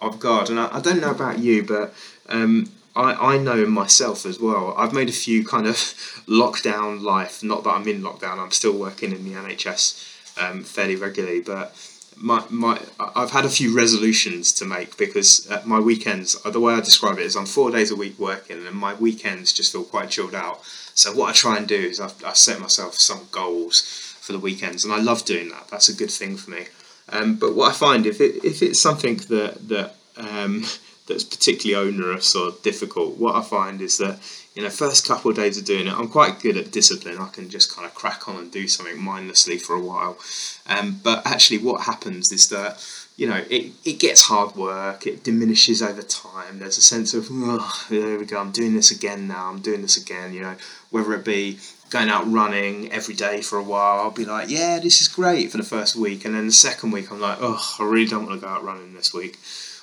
of 0.00 0.18
God. 0.18 0.50
And 0.50 0.58
I, 0.58 0.68
I 0.76 0.80
don't 0.80 1.00
know 1.00 1.12
about 1.12 1.38
you, 1.38 1.62
but 1.62 1.94
um, 2.28 2.70
I, 2.96 3.34
I 3.34 3.38
know 3.38 3.64
myself 3.66 4.26
as 4.26 4.40
well. 4.40 4.74
I've 4.76 4.92
made 4.92 5.08
a 5.08 5.12
few 5.12 5.44
kind 5.44 5.66
of 5.66 5.76
lockdown 6.28 7.00
life, 7.00 7.42
not 7.42 7.64
that 7.64 7.70
I'm 7.70 7.86
in 7.86 8.02
lockdown, 8.02 8.38
I'm 8.38 8.50
still 8.50 8.76
working 8.76 9.12
in 9.12 9.24
the 9.24 9.38
NHS 9.38 10.42
um, 10.42 10.64
fairly 10.64 10.96
regularly, 10.96 11.40
but 11.40 11.74
my, 12.20 12.44
my 12.50 12.80
I've 12.98 13.30
had 13.30 13.44
a 13.44 13.48
few 13.48 13.74
resolutions 13.74 14.52
to 14.54 14.64
make 14.64 14.96
because 14.96 15.50
uh, 15.50 15.62
my 15.64 15.80
weekends 15.80 16.36
uh, 16.44 16.50
the 16.50 16.60
way 16.60 16.74
I 16.74 16.80
describe 16.80 17.18
it 17.18 17.24
is 17.24 17.34
I'm 17.34 17.46
four 17.46 17.70
days 17.70 17.90
a 17.90 17.96
week 17.96 18.18
working 18.18 18.66
and 18.66 18.76
my 18.76 18.94
weekends 18.94 19.52
just 19.52 19.72
feel 19.72 19.84
quite 19.84 20.10
chilled 20.10 20.34
out. 20.34 20.60
So 20.94 21.12
what 21.14 21.30
I 21.30 21.32
try 21.32 21.56
and 21.56 21.66
do 21.66 21.76
is 21.76 21.98
I've, 21.98 22.22
I 22.22 22.34
set 22.34 22.60
myself 22.60 22.94
some 22.96 23.28
goals 23.32 23.80
for 24.20 24.32
the 24.32 24.38
weekends, 24.38 24.84
and 24.84 24.92
I 24.92 24.98
love 24.98 25.24
doing 25.24 25.48
that. 25.48 25.68
That's 25.68 25.88
a 25.88 25.96
good 25.96 26.10
thing 26.10 26.36
for 26.36 26.50
me. 26.50 26.66
Um, 27.08 27.36
but 27.36 27.54
what 27.54 27.70
I 27.70 27.72
find 27.74 28.06
if 28.06 28.20
it 28.20 28.44
if 28.44 28.62
it's 28.62 28.80
something 28.80 29.16
that 29.28 29.68
that 29.68 29.96
um, 30.16 30.64
that's 31.08 31.24
particularly 31.24 31.88
onerous 31.88 32.36
or 32.36 32.52
difficult, 32.62 33.16
what 33.16 33.34
I 33.34 33.42
find 33.42 33.80
is 33.80 33.98
that 33.98 34.18
you 34.54 34.62
know 34.62 34.70
first 34.70 35.06
couple 35.06 35.30
of 35.30 35.36
days 35.36 35.58
of 35.58 35.64
doing 35.64 35.86
it, 35.86 35.92
I'm 35.92 36.08
quite 36.08 36.40
good 36.40 36.56
at 36.56 36.72
discipline. 36.72 37.18
I 37.18 37.28
can 37.28 37.48
just 37.48 37.74
kind 37.74 37.86
of 37.86 37.94
crack 37.94 38.28
on 38.28 38.36
and 38.36 38.50
do 38.50 38.66
something 38.66 39.00
mindlessly 39.00 39.58
for 39.58 39.74
a 39.74 39.80
while. 39.80 40.18
Um, 40.66 41.00
but 41.02 41.26
actually, 41.26 41.58
what 41.58 41.82
happens 41.82 42.32
is 42.32 42.48
that 42.48 42.84
you 43.16 43.28
know 43.28 43.44
it, 43.48 43.72
it 43.84 43.98
gets 43.98 44.22
hard 44.22 44.56
work. 44.56 45.06
It 45.06 45.22
diminishes 45.22 45.82
over 45.82 46.02
time. 46.02 46.58
There's 46.58 46.78
a 46.78 46.82
sense 46.82 47.14
of 47.14 47.28
oh, 47.30 47.86
there 47.90 48.18
we 48.18 48.26
go. 48.26 48.40
I'm 48.40 48.50
doing 48.50 48.74
this 48.74 48.90
again 48.90 49.28
now. 49.28 49.48
I'm 49.48 49.60
doing 49.60 49.82
this 49.82 49.96
again. 49.96 50.32
You 50.32 50.42
know 50.42 50.56
whether 50.90 51.12
it 51.14 51.24
be 51.24 51.58
going 51.90 52.08
out 52.08 52.30
running 52.30 52.90
every 52.92 53.14
day 53.14 53.42
for 53.42 53.58
a 53.58 53.62
while, 53.62 54.00
I'll 54.00 54.10
be 54.12 54.24
like, 54.24 54.48
yeah, 54.48 54.78
this 54.78 55.00
is 55.00 55.08
great 55.08 55.50
for 55.50 55.56
the 55.56 55.64
first 55.64 55.96
week, 55.96 56.24
and 56.24 56.34
then 56.34 56.46
the 56.46 56.52
second 56.52 56.92
week, 56.92 57.10
I'm 57.10 57.20
like, 57.20 57.38
oh, 57.40 57.76
I 57.78 57.84
really 57.84 58.06
don't 58.06 58.26
want 58.26 58.40
to 58.40 58.46
go 58.46 58.50
out 58.50 58.64
running 58.64 58.94
this 58.94 59.12
week, 59.12 59.38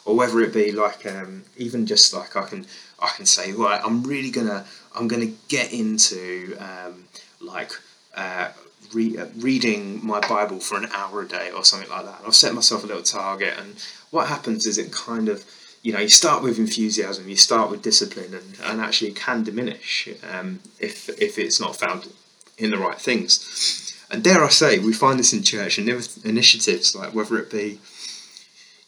or 0.05 0.15
whether 0.15 0.39
it 0.39 0.53
be 0.53 0.71
like 0.71 1.05
um, 1.05 1.43
even 1.57 1.85
just 1.85 2.13
like 2.13 2.35
I 2.35 2.45
can 2.45 2.65
I 2.99 3.09
can 3.15 3.25
say, 3.25 3.51
right, 3.51 3.81
I'm 3.83 4.03
really 4.03 4.31
gonna 4.31 4.65
I'm 4.95 5.07
gonna 5.07 5.31
get 5.47 5.71
into 5.73 6.57
um, 6.59 7.05
like. 7.41 7.71
Uh, 8.15 8.49
re- 8.93 9.17
reading 9.37 10.03
my 10.03 10.19
Bible 10.21 10.59
for 10.59 10.77
an 10.77 10.87
hour 10.93 11.21
a 11.21 11.27
day 11.27 11.51
or 11.51 11.63
something 11.63 11.89
like 11.89 12.05
that. 12.05 12.19
And 12.19 12.27
I've 12.27 12.35
set 12.35 12.53
myself 12.53 12.83
a 12.83 12.87
little 12.87 13.03
target, 13.03 13.53
and 13.57 13.75
what 14.09 14.27
happens 14.27 14.65
is 14.65 14.77
it 14.77 14.91
kind 14.91 15.29
of 15.29 15.43
you 15.87 15.93
know, 15.93 15.99
you 15.99 16.09
start 16.09 16.43
with 16.43 16.59
enthusiasm, 16.59 17.29
you 17.29 17.37
start 17.37 17.69
with 17.71 17.81
discipline, 17.81 18.33
and, 18.33 18.57
and 18.63 18.81
actually 18.81 19.11
can 19.11 19.43
diminish 19.43 20.09
um, 20.29 20.59
if 20.79 21.07
if 21.21 21.37
it's 21.37 21.61
not 21.61 21.75
found 21.75 22.11
in 22.57 22.71
the 22.71 22.77
right 22.77 22.99
things. 22.99 23.95
And 24.09 24.23
dare 24.23 24.43
I 24.43 24.49
say, 24.49 24.79
we 24.79 24.91
find 24.91 25.19
this 25.19 25.33
in 25.33 25.43
church 25.43 25.77
and 25.77 25.87
initiatives 26.23 26.95
like 26.95 27.13
whether 27.13 27.37
it 27.37 27.51
be, 27.51 27.79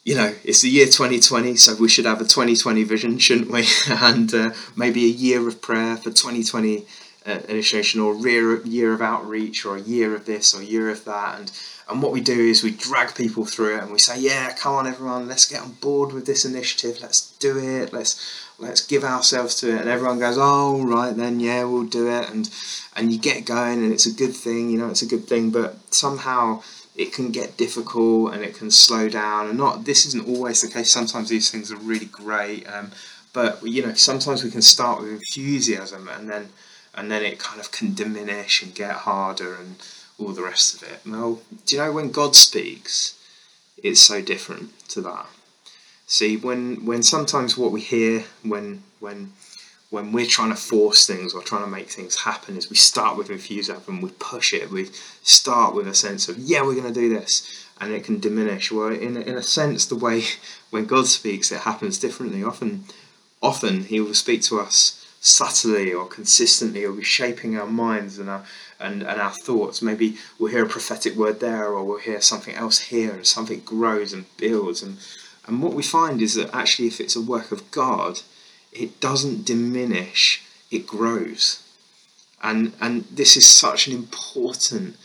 you 0.04 0.16
know, 0.16 0.34
it's 0.44 0.62
the 0.62 0.70
year 0.70 0.86
2020, 0.86 1.56
so 1.56 1.76
we 1.76 1.90
should 1.90 2.06
have 2.06 2.22
a 2.22 2.24
2020 2.24 2.84
vision, 2.84 3.18
shouldn't 3.20 3.52
we? 3.52 3.66
and 3.90 4.34
uh, 4.34 4.52
maybe 4.76 5.06
a 5.06 5.10
year 5.10 5.48
of 5.48 5.62
prayer 5.62 5.98
for 5.98 6.10
2020 6.10 6.86
uh, 7.26 7.40
initiation, 7.50 8.00
or 8.02 8.16
year, 8.16 8.66
year 8.66 8.94
of 8.94 9.02
outreach, 9.02 9.66
or 9.66 9.76
a 9.78 9.82
year 9.82 10.16
of 10.16 10.26
this, 10.26 10.54
or 10.54 10.62
a 10.62 10.66
year 10.66 10.90
of 10.90 11.06
that, 11.06 11.40
and 11.40 11.52
and 11.90 12.04
what 12.04 12.12
we 12.12 12.22
do 12.22 12.40
is 12.40 12.64
we 12.64 12.72
drag 12.72 13.16
people 13.16 13.46
through 13.46 13.78
it 13.78 13.82
and 13.82 13.92
we 13.92 13.98
say, 13.98 14.20
yeah, 14.20 14.54
come 14.54 14.76
on, 14.76 14.86
everyone, 14.86 15.28
let's 15.28 15.50
get 15.50 15.62
on 15.62 15.72
board 15.74 16.14
with 16.14 16.28
this 16.28 16.46
initiative. 16.46 17.00
Let's 17.02 17.32
do 17.38 17.58
it. 17.58 17.92
Let's 17.92 18.46
let's 18.60 18.86
give 18.86 19.04
ourselves 19.04 19.56
to 19.56 19.74
it. 19.74 19.82
And 19.82 19.90
everyone 19.90 20.20
goes, 20.20 20.38
oh, 20.38 20.84
right, 20.86 21.16
then, 21.16 21.40
yeah, 21.40 21.64
we'll 21.64 21.86
do 21.86 22.08
it. 22.08 22.30
And 22.30 22.50
and 22.96 23.12
you 23.12 23.18
get 23.18 23.46
going, 23.46 23.84
and 23.84 23.92
it's 23.92 24.06
a 24.06 24.14
good 24.14 24.36
thing. 24.36 24.70
You 24.70 24.78
know, 24.78 24.90
it's 24.90 25.02
a 25.02 25.08
good 25.08 25.28
thing. 25.28 25.50
But 25.50 25.78
somehow 25.92 26.62
it 27.00 27.14
can 27.14 27.32
get 27.32 27.56
difficult 27.56 28.34
and 28.34 28.44
it 28.44 28.54
can 28.54 28.70
slow 28.70 29.08
down. 29.08 29.48
And 29.48 29.58
not 29.58 29.86
this 29.86 30.06
isn't 30.06 30.28
always 30.28 30.62
the 30.62 30.68
case. 30.68 30.92
Sometimes 30.92 31.30
these 31.30 31.50
things 31.50 31.72
are 31.72 31.78
really 31.78 32.08
great. 32.08 32.68
Um, 32.68 32.92
but 33.32 33.64
you 33.64 33.82
know, 33.82 33.94
sometimes 33.94 34.44
we 34.44 34.52
can 34.52 34.62
start 34.62 35.02
with 35.02 35.12
enthusiasm 35.12 36.10
and 36.10 36.30
then 36.30 36.50
and 36.94 37.10
then 37.10 37.24
it 37.24 37.40
kind 37.40 37.62
of 37.62 37.72
can 37.72 37.94
diminish 37.94 38.62
and 38.62 38.76
get 38.76 38.92
harder 38.92 39.56
and 39.56 39.78
all 40.18 40.34
the 40.34 40.44
rest 40.44 40.76
of 40.76 40.92
it. 40.92 41.00
Well, 41.08 41.42
do 41.66 41.76
you 41.76 41.82
know 41.82 41.94
when 41.94 42.12
God 42.12 42.36
speaks, 42.36 43.16
it's 43.82 44.02
so 44.02 44.22
different 44.22 44.78
to 44.90 45.00
that. 45.02 45.28
See, 46.06 46.36
when 46.36 46.86
when 46.86 47.02
sometimes 47.02 47.58
what 47.58 47.72
we 47.72 47.80
hear 47.80 48.26
when 48.44 48.84
when 49.00 49.32
when 49.90 50.12
we're 50.12 50.26
trying 50.26 50.50
to 50.52 50.56
force 50.56 51.08
things 51.08 51.34
or 51.34 51.42
trying 51.42 51.64
to 51.64 51.70
make 51.70 51.90
things 51.90 52.18
happen 52.18 52.56
is 52.56 52.70
we 52.70 52.76
start 52.76 53.18
with 53.18 53.30
enthusiasm, 53.30 54.02
we 54.02 54.12
push 54.12 54.54
it, 54.54 54.70
we 54.70 54.90
start 55.24 55.74
with 55.74 55.88
a 55.88 55.96
sense 55.96 56.30
of 56.30 56.38
yeah, 56.38 56.62
we're 56.62 56.80
going 56.80 56.94
to 56.94 57.00
do 57.00 57.10
this, 57.10 57.66
and 57.82 57.92
it 57.92 58.04
can 58.04 58.20
diminish. 58.20 58.72
Well, 58.72 58.94
in 58.94 59.18
in 59.18 59.36
a 59.36 59.44
sense, 59.44 59.86
the 59.86 59.96
way 59.96 60.24
when 60.70 60.86
God 60.86 61.08
speaks, 61.08 61.52
it 61.52 61.62
happens 61.62 61.98
differently. 61.98 62.44
Often, 62.44 62.86
often 63.42 63.86
He 63.86 64.00
will 64.00 64.14
speak 64.14 64.44
to 64.44 64.60
us 64.60 65.06
subtly 65.22 65.92
or 65.92 66.08
consistently, 66.08 66.86
or 66.86 66.94
be 66.94 67.04
shaping 67.04 67.58
our 67.58 67.68
minds 67.68 68.20
and 68.20 68.30
our 68.30 68.46
and, 68.80 69.02
and 69.02 69.20
our 69.20 69.34
thoughts. 69.44 69.82
Maybe 69.82 70.18
we'll 70.38 70.52
hear 70.52 70.66
a 70.66 70.70
prophetic 70.70 71.16
word 71.16 71.40
there, 71.40 71.66
or 71.66 71.84
we'll 71.84 71.98
hear 71.98 72.22
something 72.22 72.54
else 72.54 72.80
here, 72.80 73.14
and 73.14 73.26
something 73.26 73.62
grows 73.62 74.14
and 74.14 74.26
builds. 74.38 74.84
And, 74.84 74.98
and 75.48 75.64
what 75.64 75.74
we 75.74 75.82
find 75.82 76.22
is 76.22 76.36
that 76.36 76.54
actually, 76.54 76.90
if 76.90 77.02
it's 77.02 77.16
a 77.16 77.22
work 77.22 77.52
of 77.52 77.72
God, 77.72 78.22
it 78.72 79.00
doesn't 79.00 79.46
diminish, 79.46 80.44
it 80.72 80.86
grows. 80.86 81.64
And, 82.42 82.74
and 82.80 83.06
this 83.06 83.36
is 83.36 83.48
such 83.48 83.88
an 83.88 83.94
important 83.94 84.96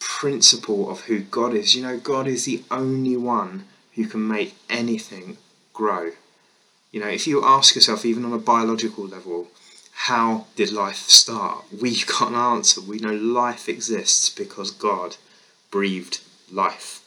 principle 0.00 0.90
of 0.90 1.02
who 1.02 1.20
God 1.20 1.54
is. 1.54 1.74
You 1.74 1.82
know, 1.82 1.98
God 1.98 2.26
is 2.26 2.44
the 2.44 2.62
only 2.70 3.16
one 3.16 3.64
who 3.94 4.06
can 4.06 4.26
make 4.26 4.54
anything 4.68 5.38
grow. 5.72 6.12
You 6.90 7.00
know, 7.00 7.08
if 7.08 7.26
you 7.26 7.44
ask 7.44 7.74
yourself, 7.74 8.04
even 8.04 8.24
on 8.24 8.32
a 8.32 8.38
biological 8.38 9.06
level, 9.06 9.48
how 9.92 10.46
did 10.56 10.72
life 10.72 11.08
start? 11.08 11.64
We 11.80 11.96
can't 12.16 12.34
answer. 12.34 12.80
We 12.80 12.98
know 12.98 13.12
life 13.12 13.68
exists 13.68 14.30
because 14.30 14.70
God 14.70 15.16
breathed 15.70 16.20
life. 16.50 17.02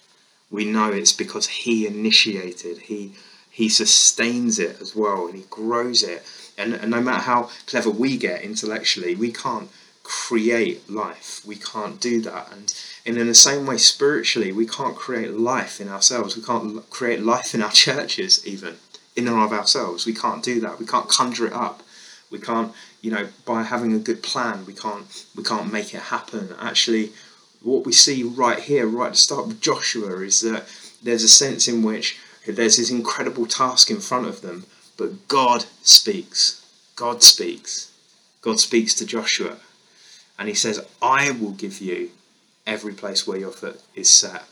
We 0.52 0.66
know 0.66 0.92
it's 0.92 1.14
because 1.14 1.48
He 1.48 1.86
initiated, 1.86 2.80
He 2.80 3.14
He 3.60 3.68
sustains 3.68 4.58
it 4.58 4.80
as 4.80 4.96
well, 4.96 5.28
and 5.28 5.38
He 5.38 5.44
grows 5.50 6.02
it. 6.02 6.24
And, 6.58 6.74
and 6.74 6.90
no 6.90 7.02
matter 7.02 7.24
how 7.24 7.50
clever 7.66 7.90
we 7.90 8.16
get 8.16 8.42
intellectually, 8.42 9.18
we 9.18 9.34
can't 9.34 9.70
create 10.02 10.90
life. 10.90 11.42
We 11.46 11.58
can't 11.58 12.00
do 12.00 12.22
that. 12.22 12.54
And, 12.54 12.74
and 13.06 13.18
in 13.18 13.28
the 13.28 13.36
same 13.36 13.66
way, 13.66 13.78
spiritually, 13.78 14.54
we 14.54 14.66
can't 14.66 14.96
create 14.96 15.34
life 15.34 15.82
in 15.82 15.90
ourselves. 15.90 16.38
We 16.38 16.42
can't 16.42 16.90
create 16.90 17.22
life 17.22 17.54
in 17.54 17.62
our 17.62 17.72
churches, 17.84 18.48
even 18.48 18.78
in 19.18 19.28
and 19.28 19.38
of 19.38 19.52
ourselves. 19.52 20.06
We 20.06 20.14
can't 20.14 20.42
do 20.42 20.62
that. 20.62 20.80
We 20.80 20.86
can't 20.86 21.10
conjure 21.10 21.48
it 21.48 21.54
up. 21.54 21.84
We 22.32 22.40
can't, 22.40 22.72
you 23.02 23.12
know, 23.12 23.28
by 23.46 23.64
having 23.64 23.92
a 23.92 24.00
good 24.00 24.24
plan, 24.24 24.66
we 24.66 24.74
can't 24.74 25.06
we 25.36 25.44
can't 25.44 25.70
make 25.70 25.94
it 25.94 26.04
happen. 26.04 26.56
Actually, 26.62 27.12
what 27.62 27.86
we 27.86 27.92
see 27.92 28.24
right 28.24 28.60
here, 28.60 28.88
right 28.88 29.08
at 29.08 29.12
the 29.14 29.18
start 29.18 29.48
with 29.48 29.60
Joshua, 29.60 30.22
is 30.22 30.40
that 30.42 30.64
there's 31.04 31.24
a 31.24 31.28
sense 31.28 31.68
in 31.68 31.84
which 31.84 32.18
there's 32.52 32.78
this 32.78 32.92
incredible 32.92 33.46
task 33.46 33.90
in 33.90 34.00
front 34.00 34.28
of 34.28 34.42
them, 34.42 34.66
but 34.98 35.28
God 35.28 35.66
speaks. 35.84 36.66
God 36.96 37.24
speaks. 37.24 37.92
God 38.42 38.60
speaks 38.60 38.94
to 38.96 39.06
Joshua, 39.06 39.58
and 40.38 40.48
He 40.48 40.56
says, 40.56 40.86
"I 41.02 41.32
will 41.32 41.52
give 41.52 41.80
you 41.80 42.12
every 42.66 42.94
place 42.94 43.26
where 43.26 43.38
your 43.38 43.52
foot 43.52 43.82
is 43.96 44.10
set." 44.10 44.44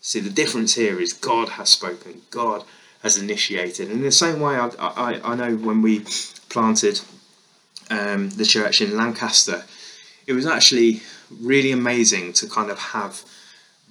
See, 0.00 0.20
the 0.20 0.30
difference 0.30 0.74
here 0.74 1.00
is 1.00 1.12
God 1.12 1.50
has 1.50 1.70
spoken. 1.70 2.22
God 2.30 2.64
has 3.02 3.16
initiated. 3.16 3.88
And 3.88 3.98
in 3.98 4.02
the 4.02 4.12
same 4.12 4.40
way, 4.40 4.56
I, 4.56 4.68
I, 4.78 5.32
I 5.32 5.34
know 5.34 5.56
when 5.56 5.82
we 5.82 6.04
planted 6.48 7.00
um, 7.90 8.30
the 8.30 8.44
church 8.44 8.80
in 8.80 8.96
Lancaster, 8.96 9.64
it 10.26 10.32
was 10.32 10.46
actually 10.46 11.02
really 11.40 11.72
amazing 11.72 12.32
to 12.34 12.48
kind 12.48 12.70
of 12.70 12.78
have 12.78 13.24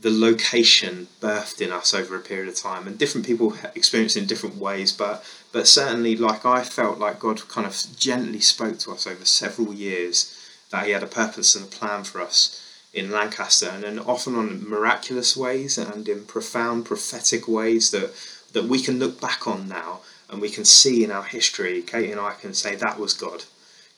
the 0.01 0.11
location 0.11 1.07
birthed 1.21 1.61
in 1.61 1.71
us 1.71 1.93
over 1.93 2.15
a 2.15 2.19
period 2.19 2.49
of 2.49 2.55
time. 2.55 2.87
And 2.87 2.97
different 2.97 3.25
people 3.25 3.55
experience 3.75 4.15
it 4.15 4.21
in 4.21 4.27
different 4.27 4.57
ways 4.57 4.91
but 4.91 5.23
but 5.51 5.67
certainly 5.67 6.15
like 6.15 6.45
I 6.45 6.63
felt 6.63 6.97
like 6.97 7.19
God 7.19 7.47
kind 7.47 7.67
of 7.67 7.75
gently 7.97 8.39
spoke 8.39 8.79
to 8.79 8.91
us 8.91 9.05
over 9.05 9.25
several 9.25 9.73
years 9.73 10.37
that 10.71 10.85
he 10.85 10.91
had 10.91 11.03
a 11.03 11.07
purpose 11.07 11.55
and 11.55 11.65
a 11.65 11.67
plan 11.67 12.03
for 12.03 12.21
us 12.21 12.87
in 12.93 13.11
Lancaster. 13.11 13.69
And 13.69 13.83
then 13.83 13.99
often 13.99 14.35
on 14.35 14.67
miraculous 14.67 15.35
ways 15.37 15.77
and 15.77 16.07
in 16.07 16.25
profound 16.25 16.85
prophetic 16.85 17.47
ways 17.47 17.91
that 17.91 18.11
that 18.53 18.65
we 18.65 18.81
can 18.81 18.99
look 18.99 19.21
back 19.21 19.47
on 19.47 19.67
now 19.67 20.01
and 20.29 20.41
we 20.41 20.49
can 20.49 20.65
see 20.65 21.03
in 21.03 21.11
our 21.11 21.23
history, 21.23 21.81
kate 21.81 22.09
and 22.09 22.19
I 22.19 22.33
can 22.33 22.53
say 22.53 22.75
that 22.75 22.99
was 22.99 23.13
God. 23.13 23.43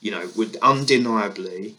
You 0.02 0.12
know, 0.12 0.30
would 0.36 0.58
undeniably, 0.62 1.76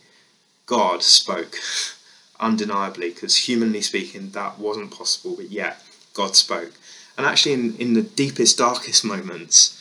God 0.67 1.03
spoke, 1.03 1.57
undeniably, 2.41 3.11
because 3.11 3.37
humanly 3.37 3.81
speaking, 3.81 4.31
that 4.31 4.59
wasn't 4.59 4.91
possible, 4.91 5.37
but 5.37 5.51
yet 5.51 5.83
God 6.13 6.37
spoke. 6.37 6.73
And 7.17 7.27
actually, 7.27 7.53
in, 7.53 7.77
in 7.77 7.95
the 7.95 8.03
deepest, 8.03 8.59
darkest 8.59 9.05
moments, 9.05 9.81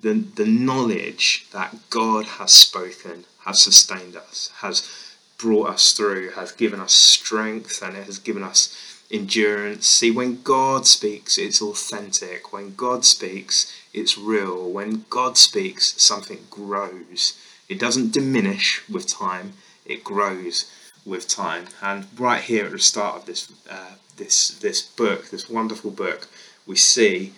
the, 0.00 0.14
the 0.14 0.46
knowledge 0.46 1.46
that 1.52 1.76
God 1.90 2.24
has 2.24 2.52
spoken 2.52 3.24
has 3.44 3.60
sustained 3.60 4.16
us, 4.16 4.50
has 4.58 4.88
brought 5.36 5.70
us 5.70 5.92
through, 5.92 6.30
has 6.30 6.52
given 6.52 6.80
us 6.80 6.92
strength, 6.92 7.82
and 7.82 7.96
it 7.96 8.04
has 8.04 8.18
given 8.18 8.42
us 8.42 9.02
endurance. 9.10 9.86
See, 9.86 10.10
when 10.10 10.42
God 10.42 10.86
speaks, 10.86 11.36
it's 11.36 11.60
authentic. 11.60 12.52
When 12.52 12.74
God 12.74 13.04
speaks, 13.04 13.74
it's 13.92 14.16
real. 14.16 14.70
When 14.70 15.04
God 15.10 15.36
speaks, 15.36 16.00
something 16.00 16.46
grows. 16.50 17.38
It 17.68 17.78
doesn't 17.78 18.12
diminish 18.12 18.82
with 18.88 19.06
time, 19.06 19.52
it 19.84 20.02
grows 20.04 20.70
with 21.04 21.28
time. 21.28 21.66
And 21.82 22.06
right 22.18 22.42
here 22.42 22.66
at 22.66 22.72
the 22.72 22.78
start 22.78 23.16
of 23.16 23.26
this, 23.26 23.52
uh, 23.70 23.94
this, 24.16 24.48
this 24.58 24.82
book, 24.82 25.30
this 25.30 25.48
wonderful 25.48 25.90
book, 25.90 26.28
we 26.66 26.76
see 26.76 27.32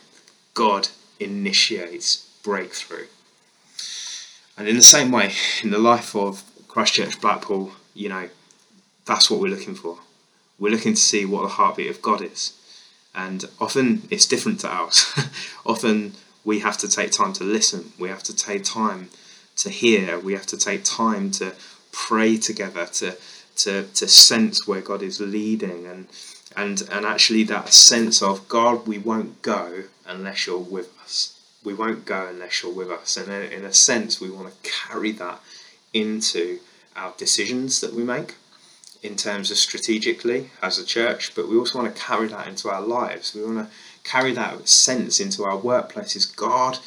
God 0.54 0.88
initiates 1.19 2.28
breakthrough. 2.42 3.07
And 4.57 4.69
in 4.69 4.76
the 4.76 4.83
same 4.83 5.11
way, 5.11 5.33
in 5.62 5.71
the 5.71 5.78
life 5.78 6.14
of 6.14 6.42
Christchurch 6.69 7.21
Blackpool, 7.21 7.73
you 7.95 8.09
know, 8.09 8.28
that's 9.07 9.31
what 9.31 9.40
we're 9.40 9.49
looking 9.49 9.75
for. 9.75 9.99
We're 10.59 10.73
looking 10.73 10.95
to 10.95 11.00
see 11.00 11.25
what 11.25 11.42
the 11.42 11.49
heartbeat 11.49 11.90
of 11.90 12.02
God 12.02 12.23
is. 12.23 12.59
And 13.14 13.45
often 13.61 14.07
it's 14.11 14.26
different 14.26 14.61
to 14.61 14.69
ours. 14.69 15.12
often 15.66 16.14
we 16.45 16.61
have 16.61 16.78
to 16.78 16.88
take 16.88 17.11
time 17.11 17.33
to 17.35 17.45
listen, 17.45 17.92
we 17.99 18.09
have 18.09 18.23
to 18.25 18.35
take 18.35 18.64
time 18.64 19.11
to 19.57 19.71
hear, 19.71 20.19
we 20.19 20.33
have 20.33 20.47
to 20.47 20.57
take 20.57 20.85
time 20.85 21.31
to 21.33 21.54
pray 21.92 22.37
together, 22.37 22.87
to, 22.87 23.16
to, 23.56 23.85
to 23.85 24.09
sense 24.09 24.66
where 24.66 24.80
God 24.80 25.02
is 25.02 25.21
leading 25.21 25.87
and 25.87 26.06
and 26.54 26.82
and 26.90 27.06
actually 27.06 27.44
that 27.44 27.73
sense 27.73 28.23
of 28.23 28.47
God, 28.49 28.87
we 28.87 28.99
won't 28.99 29.40
go 29.42 29.85
unless 30.06 30.47
you're 30.47 30.59
with 30.59 30.92
us. 31.02 31.38
We 31.64 31.75
won't 31.75 32.04
go 32.04 32.26
unless 32.26 32.62
you're 32.62 32.75
with 32.75 32.90
us. 32.90 33.16
And 33.16 33.30
in 33.30 33.64
a 33.64 33.73
sense, 33.73 34.21
we 34.21 34.30
want 34.30 34.49
to 34.49 34.71
carry 34.71 35.12
that 35.12 35.40
into 35.94 36.59
our 36.97 37.14
decisions 37.16 37.80
that 37.80 37.94
we 37.94 38.02
make 38.02 38.35
in 39.02 39.16
terms 39.16 39.50
of 39.50 39.56
strategically 39.56 40.50
as 40.62 40.78
a 40.78 40.85
church, 40.85 41.35
but 41.35 41.49
we 41.49 41.56
also 41.56 41.78
want 41.80 41.94
to 41.94 42.00
carry 42.02 42.28
that 42.28 42.47
into 42.47 42.68
our 42.68 42.80
lives. 42.80 43.35
We 43.35 43.44
want 43.44 43.68
to 43.68 43.75
carry 44.04 44.32
that 44.32 44.68
sense 44.68 45.18
into 45.21 45.44
our 45.44 45.59
workplaces. 45.59 46.35
God, 46.35 46.78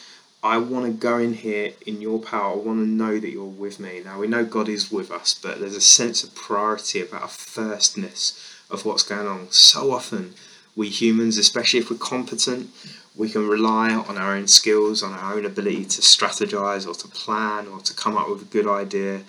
I 0.45 0.59
want 0.59 0.85
to 0.85 0.91
go 0.91 1.17
in 1.17 1.33
here 1.33 1.71
in 1.87 2.01
your 2.01 2.19
power. 2.19 2.53
I 2.53 2.57
want 2.57 2.79
to 2.79 2.85
know 2.85 3.19
that 3.19 3.31
you're 3.31 3.45
with 3.45 3.79
me. 3.79 4.01
Now, 4.05 4.19
we 4.19 4.27
know 4.27 4.45
God 4.45 4.69
is 4.69 4.91
with 4.91 5.09
us, 5.09 5.33
but 5.33 5.59
there's 5.59 5.75
a 5.75 5.81
sense 5.81 6.23
of 6.23 6.35
priority 6.35 7.01
about 7.01 7.23
a 7.23 7.27
firstness 7.27 8.55
of 8.69 8.85
what's 8.85 9.01
going 9.01 9.25
on. 9.25 9.49
So 9.49 9.91
often, 9.91 10.35
we 10.75 10.89
humans, 10.89 11.39
especially 11.39 11.79
if 11.79 11.89
we're 11.89 11.97
competent, 11.97 12.69
we 13.15 13.27
can 13.31 13.47
rely 13.47 13.91
on 13.91 14.19
our 14.19 14.35
own 14.35 14.47
skills, 14.47 15.01
on 15.01 15.13
our 15.13 15.33
own 15.33 15.47
ability 15.47 15.85
to 15.85 16.01
strategize 16.01 16.87
or 16.87 16.93
to 16.93 17.07
plan 17.07 17.67
or 17.67 17.79
to 17.79 17.95
come 17.95 18.15
up 18.15 18.29
with 18.29 18.43
a 18.43 18.45
good 18.45 18.67
idea. 18.67 19.21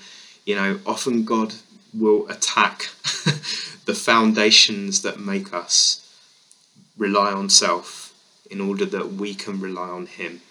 You 0.45 0.57
know, 0.57 0.81
often 0.85 1.25
God 1.25 1.55
will 1.95 2.29
attack 2.29 2.91
the 3.87 3.95
foundations 3.95 5.01
that 5.01 5.19
make 5.19 5.55
us 5.55 6.15
rely 6.99 7.33
on 7.33 7.49
self 7.49 8.13
in 8.51 8.61
order 8.61 8.85
that 8.85 9.15
we 9.15 9.35
can 9.35 9.59
rely 9.63 9.89
on 9.89 10.05
Him. 10.05 10.43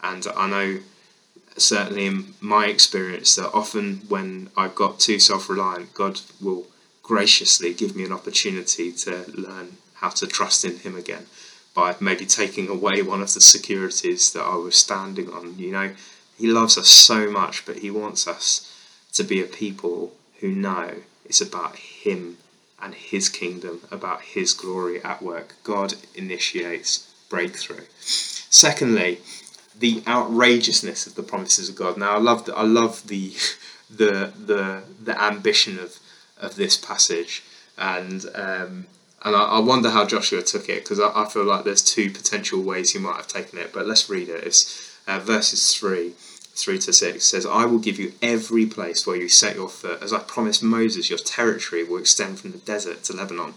And 0.00 0.26
I 0.36 0.48
know, 0.48 0.80
certainly 1.56 2.06
in 2.06 2.34
my 2.40 2.66
experience, 2.66 3.34
that 3.36 3.52
often 3.52 4.02
when 4.08 4.50
I've 4.56 4.74
got 4.74 5.00
too 5.00 5.18
self 5.18 5.48
reliant, 5.48 5.94
God 5.94 6.20
will 6.40 6.66
graciously 7.02 7.72
give 7.72 7.96
me 7.96 8.04
an 8.04 8.12
opportunity 8.12 8.92
to 8.92 9.24
learn 9.34 9.78
how 9.94 10.10
to 10.10 10.26
trust 10.26 10.64
in 10.64 10.78
Him 10.78 10.96
again 10.96 11.26
by 11.74 11.96
maybe 12.00 12.26
taking 12.26 12.68
away 12.68 13.02
one 13.02 13.22
of 13.22 13.32
the 13.34 13.40
securities 13.40 14.32
that 14.32 14.42
I 14.42 14.56
was 14.56 14.76
standing 14.76 15.30
on. 15.30 15.58
You 15.58 15.72
know, 15.72 15.90
He 16.36 16.46
loves 16.46 16.76
us 16.76 16.88
so 16.88 17.30
much, 17.30 17.64
but 17.66 17.78
He 17.78 17.90
wants 17.90 18.26
us 18.28 18.74
to 19.14 19.24
be 19.24 19.40
a 19.40 19.46
people 19.46 20.12
who 20.40 20.48
know 20.48 20.94
it's 21.24 21.40
about 21.40 21.76
Him 21.76 22.38
and 22.80 22.94
His 22.94 23.28
kingdom, 23.28 23.80
about 23.90 24.22
His 24.22 24.52
glory 24.52 25.02
at 25.02 25.22
work. 25.22 25.54
God 25.64 25.94
initiates 26.14 27.12
breakthrough. 27.28 27.84
Secondly, 28.00 29.20
the 29.78 30.02
outrageousness 30.06 31.06
of 31.06 31.14
the 31.14 31.22
promises 31.22 31.68
of 31.68 31.76
God. 31.76 31.96
Now, 31.96 32.14
I 32.14 32.18
love 32.18 32.46
the, 32.46 32.54
I 32.54 32.62
love 32.62 33.06
the 33.06 33.32
the 33.90 34.32
the 34.36 34.82
the 35.02 35.20
ambition 35.20 35.78
of 35.78 35.98
of 36.40 36.56
this 36.56 36.76
passage, 36.76 37.42
and 37.76 38.24
um, 38.34 38.86
and 39.22 39.34
I, 39.36 39.42
I, 39.42 39.58
wonder 39.58 39.90
how 39.90 40.06
Joshua 40.06 40.42
took 40.42 40.68
it 40.68 40.84
because 40.84 41.00
I, 41.00 41.10
I, 41.14 41.28
feel 41.28 41.44
like 41.44 41.64
there's 41.64 41.82
two 41.82 42.10
potential 42.10 42.62
ways 42.62 42.92
he 42.92 43.00
might 43.00 43.16
have 43.16 43.26
taken 43.26 43.58
it. 43.58 43.72
But 43.72 43.86
let's 43.86 44.08
read 44.08 44.28
it. 44.28 44.44
It's 44.44 44.96
uh, 45.08 45.18
verses 45.18 45.74
three 45.74 46.14
3 46.58 46.78
to 46.80 46.92
6 46.92 47.24
says, 47.24 47.46
I 47.46 47.64
will 47.66 47.78
give 47.78 48.00
you 48.00 48.14
every 48.20 48.66
place 48.66 49.06
where 49.06 49.16
you 49.16 49.28
set 49.28 49.54
your 49.54 49.68
foot. 49.68 50.02
As 50.02 50.12
I 50.12 50.18
promised 50.18 50.62
Moses, 50.62 51.08
your 51.08 51.18
territory 51.18 51.84
will 51.84 51.98
extend 51.98 52.40
from 52.40 52.50
the 52.50 52.58
desert 52.58 53.04
to 53.04 53.12
Lebanon, 53.12 53.54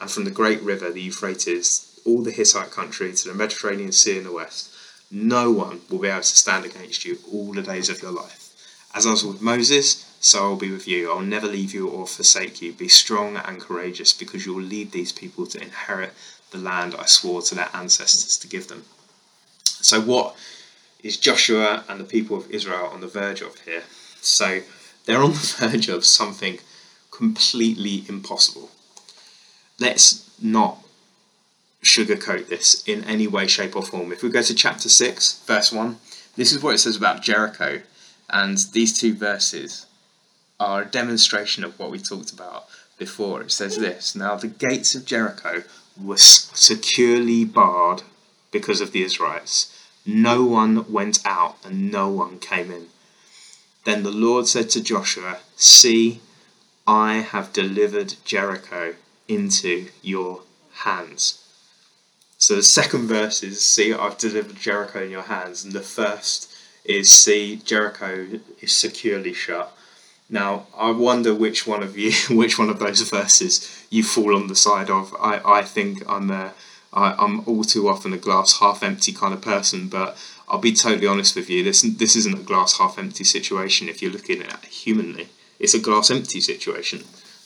and 0.00 0.10
from 0.10 0.24
the 0.24 0.32
great 0.32 0.60
river, 0.60 0.90
the 0.90 1.00
Euphrates, 1.00 2.00
all 2.04 2.22
the 2.22 2.32
Hittite 2.32 2.72
country 2.72 3.12
to 3.12 3.28
the 3.28 3.34
Mediterranean 3.34 3.92
Sea 3.92 4.18
in 4.18 4.24
the 4.24 4.32
west. 4.32 4.69
No 5.10 5.50
one 5.50 5.80
will 5.90 5.98
be 5.98 6.08
able 6.08 6.20
to 6.20 6.26
stand 6.26 6.64
against 6.64 7.04
you 7.04 7.18
all 7.32 7.52
the 7.52 7.62
days 7.62 7.88
of 7.88 8.00
your 8.02 8.12
life. 8.12 8.54
As 8.94 9.06
I 9.06 9.10
was 9.10 9.24
with 9.24 9.40
Moses, 9.40 10.06
so 10.20 10.44
I 10.44 10.48
will 10.48 10.56
be 10.56 10.70
with 10.70 10.86
you. 10.86 11.10
I 11.10 11.14
will 11.14 11.22
never 11.22 11.46
leave 11.46 11.72
you 11.74 11.88
or 11.88 12.06
forsake 12.06 12.60
you. 12.60 12.72
Be 12.72 12.88
strong 12.88 13.36
and 13.36 13.60
courageous, 13.60 14.12
because 14.12 14.46
you 14.46 14.54
will 14.54 14.62
lead 14.62 14.92
these 14.92 15.12
people 15.12 15.46
to 15.46 15.62
inherit 15.62 16.12
the 16.50 16.58
land 16.58 16.94
I 16.98 17.06
swore 17.06 17.42
to 17.42 17.54
their 17.54 17.70
ancestors 17.72 18.36
to 18.38 18.48
give 18.48 18.68
them. 18.68 18.84
So, 19.64 20.00
what 20.00 20.36
is 21.02 21.16
Joshua 21.16 21.84
and 21.88 22.00
the 22.00 22.04
people 22.04 22.36
of 22.36 22.50
Israel 22.50 22.90
on 22.92 23.00
the 23.00 23.06
verge 23.06 23.40
of 23.40 23.58
here. 23.60 23.82
So 24.20 24.60
they're 25.04 25.22
on 25.22 25.32
the 25.32 25.56
verge 25.58 25.88
of 25.88 26.04
something 26.04 26.58
completely 27.10 28.04
impossible. 28.08 28.70
Let's 29.78 30.30
not 30.40 30.78
sugarcoat 31.82 32.48
this 32.48 32.82
in 32.86 33.04
any 33.04 33.26
way, 33.26 33.46
shape, 33.46 33.76
or 33.76 33.82
form. 33.82 34.12
If 34.12 34.22
we 34.22 34.30
go 34.30 34.42
to 34.42 34.54
chapter 34.54 34.88
6, 34.88 35.40
verse 35.46 35.72
1, 35.72 35.96
this 36.36 36.52
is 36.52 36.62
what 36.62 36.74
it 36.74 36.78
says 36.78 36.96
about 36.96 37.22
Jericho. 37.22 37.82
And 38.28 38.58
these 38.72 38.98
two 38.98 39.14
verses 39.14 39.86
are 40.58 40.82
a 40.82 40.86
demonstration 40.86 41.64
of 41.64 41.78
what 41.78 41.90
we 41.90 41.98
talked 41.98 42.32
about 42.32 42.66
before. 42.98 43.42
It 43.42 43.50
says 43.50 43.78
this 43.78 44.14
Now 44.14 44.36
the 44.36 44.48
gates 44.48 44.94
of 44.94 45.04
Jericho 45.04 45.64
were 46.00 46.18
securely 46.18 47.44
barred 47.44 48.02
because 48.52 48.80
of 48.80 48.92
the 48.92 49.02
Israelites 49.02 49.76
no 50.06 50.44
one 50.44 50.90
went 50.90 51.20
out 51.24 51.56
and 51.64 51.92
no 51.92 52.08
one 52.08 52.38
came 52.38 52.70
in. 52.70 52.86
Then 53.84 54.02
the 54.02 54.10
Lord 54.10 54.46
said 54.46 54.70
to 54.70 54.82
Joshua, 54.82 55.38
See, 55.56 56.20
I 56.86 57.16
have 57.16 57.52
delivered 57.52 58.14
Jericho 58.24 58.94
into 59.28 59.88
your 60.02 60.42
hands. 60.84 61.44
So 62.40 62.56
the 62.56 62.62
second 62.62 63.06
verse 63.06 63.42
is, 63.42 63.60
See, 63.60 63.92
I've 63.92 64.16
delivered 64.16 64.56
Jericho 64.56 65.04
in 65.04 65.10
your 65.10 65.22
hands. 65.22 65.62
And 65.62 65.74
the 65.74 65.82
first 65.82 66.50
is, 66.86 67.10
See, 67.10 67.56
Jericho 67.56 68.40
is 68.62 68.74
securely 68.74 69.34
shut. 69.34 69.76
Now, 70.30 70.66
I 70.74 70.90
wonder 70.90 71.34
which 71.34 71.66
one 71.66 71.82
of 71.82 71.98
you, 71.98 72.12
which 72.34 72.58
one 72.58 72.70
of 72.70 72.78
those 72.78 73.02
verses 73.02 73.84
you 73.90 74.02
fall 74.02 74.34
on 74.34 74.46
the 74.46 74.56
side 74.56 74.88
of. 74.88 75.14
I, 75.20 75.40
I 75.44 75.62
think 75.62 76.02
I'm 76.08 76.30
a 76.30 76.54
I, 76.92 77.14
I'm 77.18 77.46
all 77.46 77.62
too 77.62 77.88
often 77.88 78.12
a 78.14 78.18
glass 78.18 78.58
half 78.58 78.82
empty 78.82 79.12
kind 79.12 79.34
of 79.34 79.42
person, 79.42 79.88
but 79.88 80.16
I'll 80.48 80.58
be 80.58 80.72
totally 80.72 81.06
honest 81.06 81.36
with 81.36 81.50
you. 81.50 81.62
This 81.62 81.82
this 81.82 82.16
isn't 82.16 82.38
a 82.38 82.42
glass 82.42 82.78
half 82.78 82.98
empty 82.98 83.22
situation. 83.22 83.88
If 83.88 84.00
you're 84.00 84.10
looking 84.10 84.42
at 84.42 84.64
it 84.64 84.70
humanly, 84.70 85.28
it's 85.58 85.74
a 85.74 85.78
glass 85.78 86.10
empty 86.10 86.40
situation. 86.40 87.04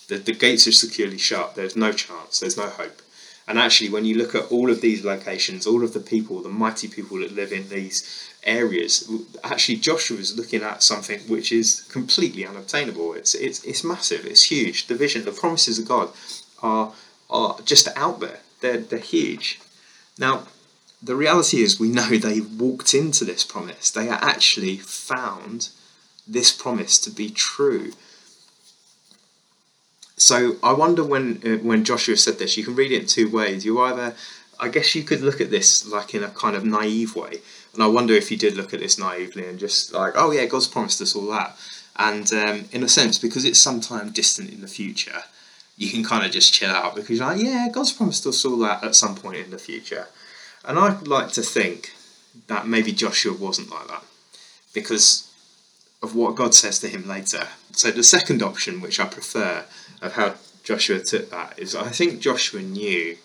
The 0.09 0.19
the 0.19 0.33
gates 0.33 0.69
are 0.69 0.73
securely 0.73 1.19
shut. 1.19 1.57
There's 1.57 1.77
no 1.77 1.93
chance. 1.93 2.39
There's 2.39 2.57
no 2.57 2.69
hope. 2.69 3.03
And 3.47 3.59
actually, 3.59 3.91
when 3.91 4.07
you 4.07 4.17
look 4.17 4.35
at 4.35 4.51
all 4.51 4.71
of 4.71 4.81
these 4.81 5.05
locations, 5.05 5.67
all 5.67 5.85
of 5.85 5.93
the 5.93 6.01
people, 6.01 6.41
the 6.41 6.49
mighty 6.49 6.89
people 6.89 7.19
that 7.19 7.35
live 7.35 7.53
in 7.53 7.69
these 7.69 8.33
areas, 8.43 9.11
actually 9.43 9.77
Joshua 9.77 10.17
is 10.19 10.37
looking 10.37 10.63
at 10.63 10.83
something 10.83 11.21
which 11.21 11.53
is 11.53 11.83
completely 11.91 12.47
unobtainable. 12.47 13.13
It's 13.13 13.35
it's 13.35 13.63
it's 13.65 13.85
massive. 13.85 14.25
It's 14.25 14.45
huge. 14.45 14.87
The 14.87 14.95
vision, 14.95 15.25
the 15.25 15.33
promises 15.33 15.79
of 15.79 15.87
God, 15.87 16.09
are 16.63 16.93
are 17.29 17.57
just 17.65 17.89
out 17.97 18.21
there 18.21 18.41
they're, 18.65 18.79
they're 18.79 18.99
huge. 18.99 19.61
Now, 20.19 20.45
the 21.03 21.15
reality 21.15 21.63
is 21.63 21.79
we 21.79 21.89
know 21.89 22.09
they 22.09 22.41
walked 22.41 22.95
into 22.95 23.25
this 23.25 23.45
promise. 23.45 23.91
They 23.91 24.09
actually 24.09 24.79
found 24.79 25.69
this 26.27 26.51
promise 26.51 26.99
to 27.01 27.11
be 27.11 27.29
true. 27.29 27.93
So 30.25 30.57
I 30.63 30.73
wonder 30.73 31.05
when 31.05 31.43
uh, 31.45 31.59
when 31.69 31.85
Joshua 31.85 32.17
said 32.17 32.39
this, 32.39 32.57
you 32.57 32.65
can 32.65 32.75
read 32.75 32.93
it 32.93 33.03
in 33.03 33.07
two 33.07 33.29
ways. 33.31 33.67
You 33.67 33.79
either, 33.83 34.15
I 34.59 34.69
guess, 34.71 34.95
you 34.95 35.03
could 35.03 35.21
look 35.21 35.39
at 35.39 35.51
this 35.51 35.87
like 35.87 36.15
in 36.15 36.25
a 36.25 36.31
kind 36.31 36.57
of 36.57 36.65
naive 36.65 37.15
way, 37.15 37.43
and 37.75 37.83
I 37.83 37.89
wonder 37.89 38.15
if 38.15 38.31
you 38.31 38.39
did 38.39 38.57
look 38.57 38.73
at 38.73 38.81
this 38.81 38.99
naively 38.99 39.47
and 39.47 39.59
just 39.59 39.93
like, 39.93 40.15
oh 40.17 40.31
yeah, 40.31 40.47
God's 40.47 40.67
promised 40.67 41.03
us 41.03 41.15
all 41.15 41.27
that, 41.27 41.55
and 41.97 42.33
um, 42.33 42.65
in 42.73 42.83
a 42.83 42.89
sense, 42.89 43.19
because 43.19 43.45
it's 43.45 43.59
sometime 43.59 44.13
distant 44.13 44.51
in 44.51 44.63
the 44.63 44.67
future, 44.67 45.25
you 45.77 45.91
can 45.91 46.03
kind 46.03 46.25
of 46.25 46.33
just 46.33 46.55
chill 46.55 46.71
out 46.71 46.95
because 46.95 47.19
you're 47.19 47.29
like, 47.29 47.43
yeah, 47.43 47.69
God's 47.71 47.93
promised 47.93 48.27
us 48.27 48.47
all 48.47 48.57
that 48.61 48.83
at 48.83 48.95
some 48.95 49.17
point 49.17 49.45
in 49.45 49.51
the 49.51 49.59
future. 49.59 50.07
And 50.65 50.79
I'd 50.79 51.07
like 51.07 51.33
to 51.33 51.43
think 51.43 51.93
that 52.47 52.67
maybe 52.67 52.93
Joshua 52.93 53.35
wasn't 53.35 53.69
like 53.69 53.89
that 53.89 54.05
because 54.73 55.31
of 56.05 56.15
what 56.15 56.37
God 56.37 56.55
says 56.55 56.79
to 56.81 56.89
him 56.89 57.09
later. 57.09 57.49
So 57.73 57.91
the 57.91 58.03
second 58.03 58.43
option, 58.43 58.83
which 58.83 59.01
I 59.01 59.07
prefer, 59.07 59.65
of 60.03 60.13
how 60.13 60.35
Joshua 60.63 61.01
took 61.01 61.31
that 61.31 61.59
is 61.59 61.75
I 61.75 61.89
think 61.89 62.21
Joshua 62.21 62.61
knew 62.61 63.17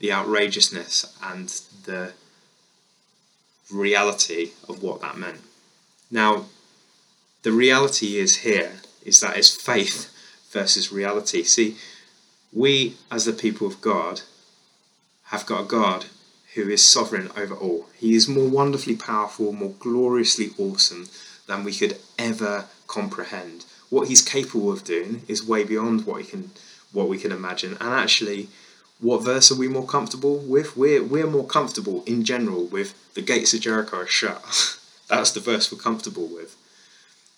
the 0.00 0.12
outrageousness 0.12 1.16
and 1.22 1.48
the 1.84 2.12
reality 3.72 4.50
of 4.68 4.82
what 4.82 5.00
that 5.00 5.16
meant. 5.16 5.40
Now, 6.10 6.46
the 7.44 7.52
reality 7.52 8.18
is 8.18 8.38
here 8.38 8.72
is 9.04 9.20
that 9.20 9.36
it's 9.36 9.54
faith 9.54 10.12
versus 10.50 10.92
reality. 10.92 11.44
See, 11.44 11.76
we 12.52 12.96
as 13.12 13.26
the 13.26 13.32
people 13.32 13.68
of 13.68 13.80
God 13.80 14.22
have 15.26 15.46
got 15.46 15.62
a 15.62 15.68
God 15.68 16.06
who 16.54 16.68
is 16.68 16.82
sovereign 16.82 17.30
over 17.36 17.54
all. 17.54 17.86
He 17.96 18.14
is 18.14 18.28
more 18.28 18.48
wonderfully 18.48 18.96
powerful, 18.96 19.52
more 19.52 19.74
gloriously 19.78 20.50
awesome 20.58 21.08
than 21.46 21.64
we 21.64 21.74
could 21.74 21.98
ever 22.18 22.66
comprehend. 22.86 23.64
what 23.88 24.08
he's 24.08 24.22
capable 24.22 24.72
of 24.72 24.82
doing 24.82 25.22
is 25.28 25.46
way 25.46 25.62
beyond 25.62 26.04
what 26.06 26.20
he 26.20 26.26
can 26.26 26.50
what 26.92 27.08
we 27.08 27.18
can 27.18 27.30
imagine. 27.30 27.72
And 27.80 27.92
actually, 27.94 28.48
what 29.00 29.24
verse 29.24 29.52
are 29.52 29.56
we 29.56 29.68
more 29.68 29.86
comfortable 29.86 30.38
with? 30.38 30.76
We're 30.76 31.04
we're 31.04 31.26
more 31.26 31.46
comfortable 31.46 32.02
in 32.04 32.24
general 32.24 32.64
with 32.64 32.94
the 33.14 33.22
gates 33.22 33.54
of 33.54 33.60
Jericho 33.60 33.98
are 33.98 34.06
shut. 34.06 34.42
That's 35.08 35.30
the 35.30 35.40
verse 35.40 35.70
we're 35.70 35.78
comfortable 35.78 36.26
with. 36.26 36.56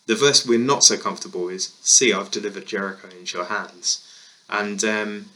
The 0.07 0.15
verse 0.15 0.47
we're 0.47 0.59
not 0.59 0.85
so 0.85 0.97
comfortable 0.97 1.47
with 1.47 1.57
is, 1.57 1.73
"See, 1.83 2.13
I've 2.13 2.31
delivered 2.31 2.67
Jericho 2.67 3.09
into 3.11 3.39
your 3.39 3.47
hands," 3.47 4.07
and 4.49 4.83
um, 4.85 5.27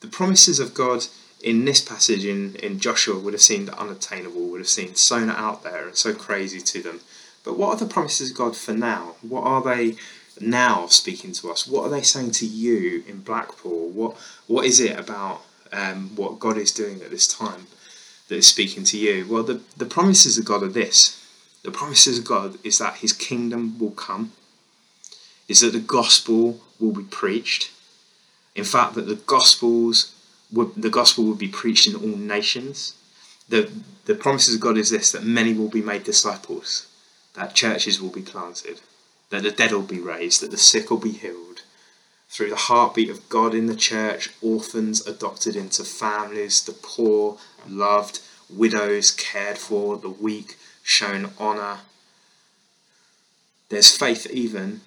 the 0.00 0.08
promises 0.08 0.60
of 0.60 0.72
God 0.72 1.06
in 1.42 1.66
this 1.66 1.82
passage 1.82 2.24
in, 2.24 2.56
in 2.56 2.80
Joshua 2.80 3.18
would 3.18 3.34
have 3.34 3.42
seemed 3.42 3.68
unattainable, 3.68 4.48
would 4.48 4.60
have 4.60 4.68
seemed 4.68 4.96
so 4.96 5.28
out 5.28 5.62
there 5.62 5.86
and 5.86 5.96
so 5.96 6.14
crazy 6.14 6.60
to 6.60 6.82
them. 6.82 7.00
But 7.44 7.58
what 7.58 7.74
are 7.74 7.84
the 7.84 7.92
promises 7.92 8.30
of 8.30 8.36
God 8.36 8.56
for 8.56 8.72
now? 8.72 9.16
What 9.22 9.44
are 9.44 9.62
they 9.62 9.96
now 10.40 10.86
speaking 10.86 11.32
to 11.32 11.50
us? 11.50 11.66
What 11.66 11.84
are 11.84 11.90
they 11.90 12.02
saying 12.02 12.32
to 12.32 12.46
you 12.46 13.04
in 13.06 13.20
Blackpool? 13.20 13.90
What 13.90 14.16
what 14.46 14.64
is 14.64 14.80
it 14.80 14.98
about 14.98 15.42
um, 15.72 16.16
what 16.16 16.40
God 16.40 16.56
is 16.56 16.72
doing 16.72 17.02
at 17.02 17.10
this 17.10 17.28
time 17.28 17.66
that 18.28 18.36
is 18.36 18.48
speaking 18.48 18.84
to 18.84 18.98
you? 18.98 19.26
Well, 19.28 19.42
the, 19.42 19.60
the 19.76 19.86
promises 19.86 20.38
of 20.38 20.44
God 20.44 20.62
are 20.62 20.68
this. 20.68 21.20
The 21.62 21.70
promises 21.70 22.18
of 22.18 22.24
God 22.24 22.58
is 22.64 22.78
that 22.78 22.96
His 22.96 23.12
kingdom 23.12 23.78
will 23.78 23.92
come, 23.92 24.32
is 25.48 25.60
that 25.60 25.72
the 25.72 25.80
gospel 25.80 26.60
will 26.80 26.92
be 26.92 27.04
preached. 27.04 27.70
In 28.54 28.64
fact, 28.64 28.94
that 28.94 29.06
the 29.06 29.16
gospels 29.16 30.14
would, 30.52 30.74
the 30.76 30.90
gospel 30.90 31.24
will 31.24 31.34
be 31.34 31.48
preached 31.48 31.86
in 31.86 31.96
all 31.96 32.16
nations. 32.16 32.94
The 33.48 33.70
the 34.06 34.14
promises 34.14 34.54
of 34.54 34.60
God 34.60 34.78
is 34.78 34.90
this 34.90 35.12
that 35.12 35.24
many 35.24 35.52
will 35.52 35.68
be 35.68 35.82
made 35.82 36.04
disciples, 36.04 36.86
that 37.34 37.54
churches 37.54 38.00
will 38.00 38.10
be 38.10 38.22
planted, 38.22 38.80
that 39.30 39.42
the 39.42 39.50
dead 39.50 39.72
will 39.72 39.82
be 39.82 40.00
raised, 40.00 40.40
that 40.42 40.50
the 40.50 40.56
sick 40.56 40.90
will 40.90 40.98
be 40.98 41.12
healed. 41.12 41.62
Through 42.28 42.50
the 42.50 42.56
heartbeat 42.56 43.10
of 43.10 43.28
God 43.28 43.54
in 43.54 43.66
the 43.66 43.76
church, 43.76 44.30
orphans 44.42 45.06
adopted 45.06 45.54
into 45.54 45.84
families, 45.84 46.64
the 46.64 46.72
poor 46.72 47.38
loved, 47.68 48.20
widows 48.50 49.10
cared 49.10 49.58
for, 49.58 49.96
the 49.96 50.08
weak 50.08 50.56
shown 50.82 51.30
honour. 51.38 51.78
There's 53.68 53.96
faith 53.96 54.26
even 54.30 54.80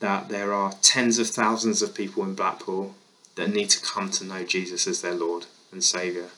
that 0.00 0.28
there 0.28 0.52
are 0.52 0.74
tens 0.82 1.18
of 1.18 1.28
thousands 1.28 1.82
of 1.82 1.94
people 1.94 2.22
in 2.22 2.34
Blackpool 2.34 2.94
that 3.34 3.50
need 3.50 3.70
to 3.70 3.80
come 3.80 4.10
to 4.10 4.24
know 4.24 4.44
Jesus 4.44 4.86
as 4.86 5.00
their 5.00 5.14
Lord 5.14 5.46
and 5.72 5.82
Saviour. 5.82 6.28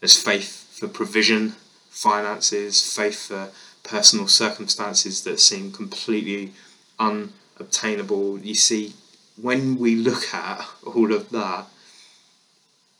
There's 0.00 0.20
faith 0.20 0.76
for 0.78 0.88
provision, 0.88 1.54
finances, 1.98 2.80
faith 2.80 3.26
for 3.26 3.50
personal 3.82 4.28
circumstances 4.28 5.24
that 5.24 5.40
seem 5.40 5.72
completely 5.72 6.52
unobtainable. 6.98 8.38
You 8.38 8.54
see, 8.54 8.94
when 9.40 9.76
we 9.78 9.96
look 9.96 10.32
at 10.32 10.64
all 10.86 11.12
of 11.12 11.30
that, 11.30 11.66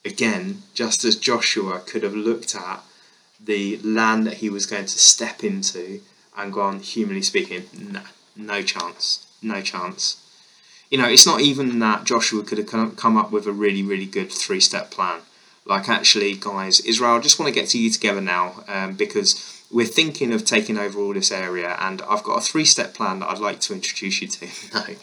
again, 0.04 0.62
just 0.74 1.04
as 1.04 1.14
Joshua 1.14 1.80
could 1.86 2.02
have 2.02 2.14
looked 2.14 2.56
at 2.56 2.82
the 3.38 3.76
land 3.84 4.26
that 4.26 4.38
he 4.38 4.50
was 4.50 4.66
going 4.66 4.86
to 4.86 4.98
step 4.98 5.44
into 5.44 6.00
and 6.36 6.52
gone, 6.52 6.80
humanly 6.80 7.22
speaking, 7.22 7.64
no, 7.78 8.02
no 8.34 8.62
chance, 8.62 9.28
no 9.40 9.62
chance. 9.62 10.24
You 10.90 10.98
know, 10.98 11.08
it's 11.08 11.26
not 11.26 11.40
even 11.40 11.78
that 11.78 12.04
Joshua 12.04 12.42
could 12.42 12.58
have 12.58 12.96
come 12.96 13.16
up 13.16 13.30
with 13.30 13.46
a 13.46 13.52
really, 13.52 13.82
really 13.82 14.06
good 14.06 14.32
three 14.32 14.60
step 14.60 14.90
plan. 14.90 15.20
Like, 15.68 15.90
actually, 15.90 16.34
guys, 16.34 16.80
Israel, 16.80 17.16
I 17.16 17.20
just 17.20 17.38
want 17.38 17.52
to 17.52 17.60
get 17.60 17.68
to 17.70 17.78
you 17.78 17.90
together 17.90 18.22
now 18.22 18.64
um, 18.68 18.94
because 18.94 19.62
we're 19.70 19.84
thinking 19.84 20.32
of 20.32 20.46
taking 20.46 20.78
over 20.78 20.98
all 20.98 21.12
this 21.12 21.30
area, 21.30 21.76
and 21.78 22.00
I've 22.08 22.22
got 22.22 22.38
a 22.38 22.40
three 22.40 22.64
step 22.64 22.94
plan 22.94 23.18
that 23.18 23.28
I'd 23.28 23.38
like 23.38 23.60
to 23.60 23.74
introduce 23.74 24.22
you 24.22 24.28
to. 24.28 24.46
no, 24.74 24.96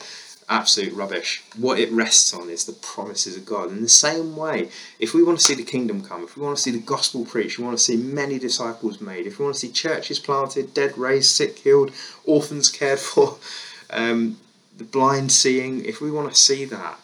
absolute 0.50 0.94
rubbish. 0.94 1.44
What 1.56 1.80
it 1.80 1.92
rests 1.92 2.34
on 2.34 2.50
is 2.50 2.66
the 2.66 2.74
promises 2.74 3.38
of 3.38 3.46
God. 3.46 3.70
In 3.70 3.84
the 3.84 3.88
same 3.88 4.36
way, 4.36 4.70
if 5.00 5.14
we 5.14 5.24
want 5.24 5.38
to 5.38 5.46
see 5.46 5.54
the 5.54 5.64
kingdom 5.64 6.04
come, 6.04 6.24
if 6.24 6.36
we 6.36 6.44
want 6.44 6.58
to 6.58 6.64
see 6.64 6.72
the 6.72 6.80
gospel 6.80 7.26
preached, 7.26 7.60
we 7.60 7.64
want 7.64 7.78
to 7.78 7.84
see 7.84 7.96
many 7.96 8.40
disciples 8.40 9.00
made, 9.00 9.28
if 9.28 9.38
we 9.38 9.46
want 9.46 9.56
to 9.56 9.62
see 9.62 9.72
churches 9.72 10.18
planted, 10.18 10.74
dead 10.74 10.98
raised, 10.98 11.30
sick 11.30 11.60
healed, 11.60 11.92
orphans 12.26 12.70
cared 12.72 13.00
for, 13.00 13.38
um, 13.92 14.38
the 14.76 14.84
blind 14.84 15.32
seeing, 15.32 15.86
if 15.86 16.02
we 16.02 16.10
want 16.10 16.34
to 16.34 16.42
see 16.42 16.66
that, 16.66 17.00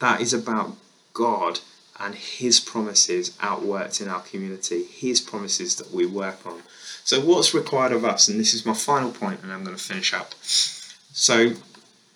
that 0.00 0.22
is 0.22 0.32
about 0.32 0.76
God 1.12 1.60
and 2.02 2.16
His 2.16 2.58
promises 2.58 3.30
outworked 3.40 4.02
in 4.02 4.08
our 4.08 4.20
community, 4.20 4.84
His 4.84 5.20
promises 5.20 5.76
that 5.76 5.92
we 5.92 6.04
work 6.04 6.44
on. 6.44 6.62
So, 7.04 7.20
what's 7.20 7.54
required 7.54 7.92
of 7.92 8.04
us, 8.04 8.28
and 8.28 8.38
this 8.38 8.54
is 8.54 8.66
my 8.66 8.74
final 8.74 9.12
point, 9.12 9.40
and 9.42 9.52
I'm 9.52 9.64
going 9.64 9.76
to 9.76 9.82
finish 9.82 10.12
up. 10.12 10.34
So, 10.42 11.50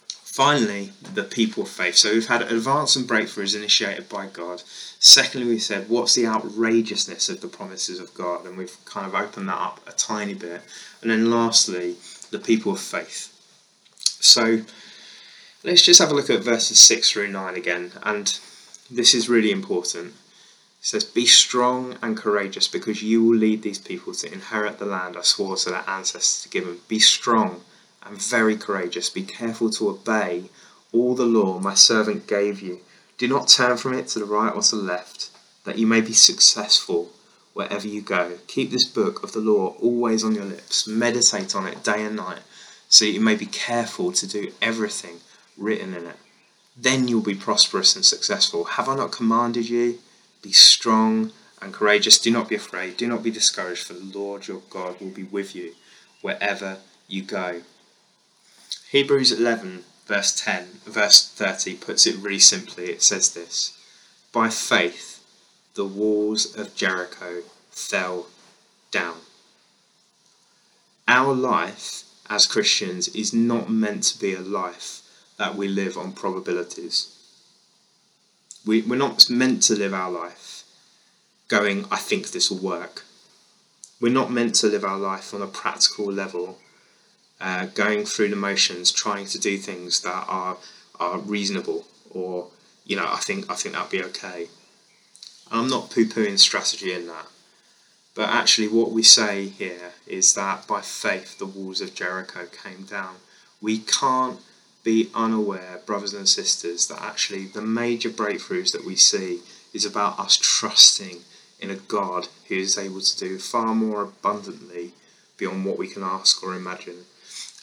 finally, 0.08 0.90
the 1.14 1.22
people 1.22 1.62
of 1.62 1.68
faith. 1.68 1.96
So, 1.96 2.12
we've 2.12 2.26
had 2.26 2.42
advance 2.42 2.96
and 2.96 3.08
breakthroughs 3.08 3.56
initiated 3.56 4.08
by 4.08 4.26
God. 4.26 4.62
Secondly, 4.98 5.46
we 5.46 5.58
said, 5.58 5.88
what's 5.88 6.14
the 6.14 6.26
outrageousness 6.26 7.28
of 7.28 7.40
the 7.40 7.48
promises 7.48 8.00
of 8.00 8.12
God? 8.14 8.44
And 8.44 8.56
we've 8.56 8.76
kind 8.84 9.06
of 9.06 9.14
opened 9.14 9.48
that 9.48 9.60
up 9.60 9.80
a 9.86 9.92
tiny 9.92 10.34
bit. 10.34 10.62
And 11.00 11.10
then, 11.10 11.30
lastly, 11.30 11.96
the 12.32 12.40
people 12.40 12.72
of 12.72 12.80
faith. 12.80 13.32
So, 13.94 14.62
let's 15.62 15.82
just 15.82 16.00
have 16.00 16.10
a 16.10 16.14
look 16.14 16.30
at 16.30 16.42
verses 16.42 16.80
6 16.80 17.10
through 17.10 17.28
9 17.28 17.54
again. 17.54 17.92
And 18.02 18.38
this 18.90 19.14
is 19.14 19.28
really 19.28 19.50
important. 19.50 20.14
It 20.80 20.86
says, 20.86 21.04
Be 21.04 21.26
strong 21.26 21.96
and 22.02 22.16
courageous, 22.16 22.68
because 22.68 23.02
you 23.02 23.24
will 23.24 23.36
lead 23.36 23.62
these 23.62 23.78
people 23.78 24.14
to 24.14 24.32
inherit 24.32 24.78
the 24.78 24.86
land 24.86 25.16
I 25.16 25.22
swore 25.22 25.56
to 25.56 25.70
their 25.70 25.84
ancestors 25.88 26.42
to 26.42 26.48
give 26.48 26.66
them. 26.66 26.80
Be 26.88 26.98
strong 26.98 27.62
and 28.04 28.20
very 28.22 28.56
courageous. 28.56 29.10
Be 29.10 29.22
careful 29.22 29.70
to 29.70 29.88
obey 29.88 30.44
all 30.92 31.14
the 31.14 31.26
law 31.26 31.58
my 31.58 31.74
servant 31.74 32.26
gave 32.26 32.60
you. 32.60 32.80
Do 33.18 33.26
not 33.26 33.48
turn 33.48 33.76
from 33.76 33.94
it 33.94 34.08
to 34.08 34.18
the 34.18 34.24
right 34.24 34.54
or 34.54 34.62
to 34.62 34.76
the 34.76 34.82
left, 34.82 35.30
that 35.64 35.78
you 35.78 35.86
may 35.86 36.00
be 36.00 36.12
successful 36.12 37.10
wherever 37.54 37.88
you 37.88 38.02
go. 38.02 38.38
Keep 38.46 38.70
this 38.70 38.84
book 38.86 39.24
of 39.24 39.32
the 39.32 39.40
law 39.40 39.74
always 39.80 40.22
on 40.22 40.34
your 40.34 40.44
lips. 40.44 40.86
Meditate 40.86 41.56
on 41.56 41.66
it 41.66 41.82
day 41.82 42.04
and 42.04 42.16
night, 42.16 42.40
so 42.88 43.04
you 43.04 43.20
may 43.20 43.34
be 43.34 43.46
careful 43.46 44.12
to 44.12 44.26
do 44.26 44.52
everything 44.62 45.20
written 45.56 45.94
in 45.94 46.06
it 46.06 46.16
then 46.76 47.08
you'll 47.08 47.22
be 47.22 47.34
prosperous 47.34 47.96
and 47.96 48.04
successful. 48.04 48.64
Have 48.64 48.88
I 48.88 48.96
not 48.96 49.12
commanded 49.12 49.68
you? 49.68 49.98
Be 50.42 50.52
strong 50.52 51.32
and 51.62 51.72
courageous. 51.72 52.18
Do 52.18 52.30
not 52.30 52.48
be 52.48 52.54
afraid. 52.54 52.96
Do 52.96 53.06
not 53.06 53.22
be 53.22 53.30
discouraged, 53.30 53.86
for 53.86 53.94
the 53.94 54.18
Lord 54.18 54.46
your 54.46 54.62
God 54.68 55.00
will 55.00 55.10
be 55.10 55.22
with 55.22 55.56
you 55.56 55.74
wherever 56.20 56.78
you 57.08 57.22
go. 57.22 57.62
Hebrews 58.90 59.32
11, 59.32 59.84
verse 60.06 60.38
10, 60.38 60.66
verse 60.84 61.28
30 61.28 61.76
puts 61.76 62.06
it 62.06 62.16
really 62.16 62.38
simply. 62.38 62.90
It 62.90 63.02
says 63.02 63.32
this 63.32 63.76
By 64.32 64.50
faith, 64.50 65.24
the 65.74 65.84
walls 65.84 66.54
of 66.56 66.74
Jericho 66.74 67.42
fell 67.70 68.26
down. 68.90 69.18
Our 71.08 71.34
life 71.34 72.04
as 72.28 72.46
Christians 72.46 73.08
is 73.08 73.32
not 73.32 73.70
meant 73.70 74.02
to 74.04 74.18
be 74.18 74.34
a 74.34 74.40
life 74.40 75.02
that 75.38 75.54
we 75.54 75.68
live 75.68 75.96
on 75.96 76.12
probabilities. 76.12 77.12
We, 78.64 78.82
we're 78.82 78.96
not 78.96 79.30
meant 79.30 79.62
to 79.64 79.74
live 79.74 79.94
our 79.94 80.10
life 80.10 80.64
going, 81.48 81.84
I 81.90 81.96
think 81.96 82.30
this 82.30 82.50
will 82.50 82.58
work. 82.58 83.04
We're 84.00 84.12
not 84.12 84.30
meant 84.30 84.54
to 84.56 84.66
live 84.66 84.84
our 84.84 84.98
life 84.98 85.32
on 85.32 85.42
a 85.42 85.46
practical 85.46 86.06
level, 86.12 86.58
uh, 87.40 87.66
going 87.66 88.04
through 88.04 88.30
the 88.30 88.36
motions, 88.36 88.92
trying 88.92 89.26
to 89.26 89.38
do 89.38 89.56
things 89.56 90.00
that 90.02 90.24
are 90.28 90.56
are 90.98 91.18
reasonable, 91.18 91.86
or 92.10 92.48
you 92.84 92.96
know, 92.96 93.06
I 93.06 93.18
think 93.18 93.50
I 93.50 93.54
think 93.54 93.74
that'll 93.74 93.90
be 93.90 94.02
okay. 94.04 94.48
I'm 95.50 95.68
not 95.68 95.90
poo-pooing 95.90 96.38
strategy 96.38 96.92
in 96.92 97.06
that, 97.06 97.26
but 98.14 98.28
actually, 98.28 98.68
what 98.68 98.90
we 98.90 99.02
say 99.02 99.46
here 99.46 99.92
is 100.06 100.34
that 100.34 100.66
by 100.66 100.80
faith 100.80 101.38
the 101.38 101.46
walls 101.46 101.80
of 101.80 101.94
Jericho 101.94 102.46
came 102.46 102.84
down. 102.84 103.16
We 103.62 103.78
can't 103.78 104.40
be 104.86 105.10
unaware, 105.16 105.80
brothers 105.84 106.14
and 106.14 106.28
sisters, 106.28 106.86
that 106.86 107.02
actually 107.02 107.44
the 107.46 107.60
major 107.60 108.08
breakthroughs 108.08 108.70
that 108.70 108.86
we 108.86 108.94
see 108.94 109.40
is 109.74 109.84
about 109.84 110.16
us 110.16 110.38
trusting 110.40 111.22
in 111.58 111.70
a 111.72 111.74
God 111.74 112.28
who 112.46 112.54
is 112.54 112.78
able 112.78 113.00
to 113.00 113.18
do 113.18 113.36
far 113.36 113.74
more 113.74 114.02
abundantly 114.02 114.92
beyond 115.38 115.64
what 115.64 115.76
we 115.76 115.88
can 115.88 116.04
ask 116.04 116.40
or 116.40 116.54
imagine. 116.54 117.04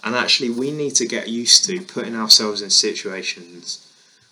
And 0.03 0.15
actually, 0.15 0.49
we 0.49 0.71
need 0.71 0.95
to 0.95 1.07
get 1.07 1.29
used 1.29 1.63
to 1.67 1.81
putting 1.81 2.13
ourselves 2.13 2.61
in 2.61 2.69
situations 2.69 3.89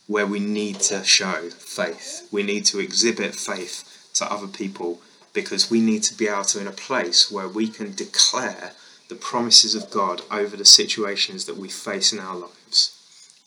where 0.07 0.27
we 0.27 0.41
need 0.41 0.81
to 0.81 1.01
show 1.05 1.49
faith. 1.49 2.27
We 2.29 2.43
need 2.43 2.65
to 2.65 2.79
exhibit 2.79 3.35
faith 3.35 4.09
to 4.15 4.29
other 4.29 4.47
people 4.47 4.99
because 5.31 5.71
we 5.71 5.79
need 5.79 6.03
to 6.03 6.13
be 6.13 6.27
able 6.27 6.43
to, 6.43 6.59
in 6.59 6.67
a 6.67 6.71
place 6.71 7.31
where 7.31 7.47
we 7.47 7.69
can 7.69 7.95
declare 7.95 8.73
the 9.07 9.15
promises 9.15 9.75
of 9.75 9.89
God 9.89 10.23
over 10.29 10.57
the 10.57 10.65
situations 10.65 11.45
that 11.45 11.55
we 11.55 11.69
face 11.69 12.11
in 12.11 12.19
our 12.19 12.35
lives. 12.35 12.60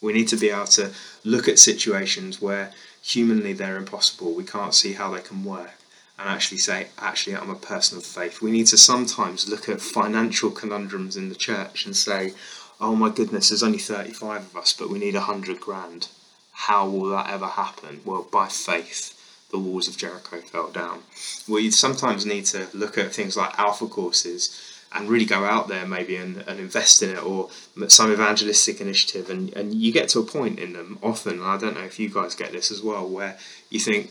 We 0.05 0.13
need 0.13 0.29
to 0.29 0.37
be 0.37 0.51
able 0.51 0.67
to 0.67 0.93
look 1.25 1.49
at 1.49 1.59
situations 1.59 2.39
where 2.39 2.73
humanly 3.03 3.55
they're 3.55 3.79
impossible, 3.79 4.35
we 4.35 4.45
can't 4.45 4.75
see 4.75 4.93
how 4.93 5.11
they 5.11 5.23
can 5.23 5.45
work, 5.45 5.79
and 6.19 6.29
actually 6.29 6.59
say, 6.59 6.89
actually, 6.99 7.37
I'm 7.37 7.49
a 7.49 7.55
person 7.55 7.97
of 7.97 8.05
faith. 8.05 8.43
We 8.43 8.51
need 8.51 8.67
to 8.67 8.77
sometimes 8.77 9.49
look 9.49 9.67
at 9.67 9.81
financial 9.81 10.51
conundrums 10.51 11.17
in 11.17 11.31
the 11.31 11.35
church 11.35 11.87
and 11.87 11.97
say, 11.97 12.35
oh 12.83 12.95
my 12.95 13.09
goodness, 13.09 13.49
there's 13.49 13.63
only 13.63 13.79
35 13.79 14.43
of 14.43 14.57
us, 14.57 14.75
but 14.75 14.91
we 14.91 14.99
need 14.99 15.15
100 15.15 15.59
grand. 15.59 16.09
How 16.53 16.87
will 16.87 17.09
that 17.09 17.31
ever 17.31 17.47
happen? 17.47 18.03
Well, 18.05 18.29
by 18.31 18.49
faith, 18.49 19.19
the 19.51 19.59
walls 19.59 19.89
of 19.89 19.97
Jericho 19.97 20.43
fell 20.43 20.71
down. 20.71 21.01
We 21.49 21.71
sometimes 21.71 22.27
need 22.27 22.45
to 22.47 22.69
look 22.75 22.99
at 22.99 23.15
things 23.15 23.39
like 23.39 23.59
alpha 23.59 23.87
courses 23.87 24.74
and 24.95 25.09
really 25.09 25.25
go 25.25 25.45
out 25.45 25.69
there 25.69 25.87
maybe 25.87 26.17
and, 26.17 26.39
and 26.47 26.61
invest 26.61 27.03
in 27.03 27.11
it 27.11 27.23
or 27.23 27.51
some 27.89 28.13
evangelistic 28.13 28.81
initiative. 28.81 29.29
And, 29.29 29.53
and 29.55 29.75
you 29.75 29.93
get 29.93 30.09
to 30.11 30.21
a 30.21 30.25
point 30.25 30.59
in 30.59 30.73
them 30.73 30.99
often 31.03 31.35
and 31.35 31.45
I 31.45 31.59
don't 31.59 31.75
know 31.75 31.85
if 31.85 31.99
you 31.99 32.09
guys 32.09 32.35
get 32.35 32.53
this 32.53 32.71
as 32.71 32.81
well 32.83 33.09
where 33.09 33.37
you 33.71 33.81
think 33.81 34.11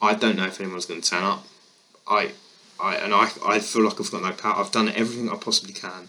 I 0.00 0.14
don't 0.14 0.36
know 0.36 0.46
if 0.46 0.60
anyone's 0.60 0.86
going 0.86 1.00
to 1.00 1.10
turn 1.10 1.24
up. 1.24 1.46
I 2.06 2.32
I 2.80 2.96
and 2.96 3.12
I, 3.14 3.30
I 3.44 3.58
feel 3.58 3.84
like 3.84 4.00
I've 4.00 4.10
got 4.10 4.22
no 4.22 4.32
power. 4.32 4.56
I've 4.56 4.72
done 4.72 4.88
everything 4.90 5.28
I 5.28 5.36
possibly 5.36 5.74
can 5.74 6.08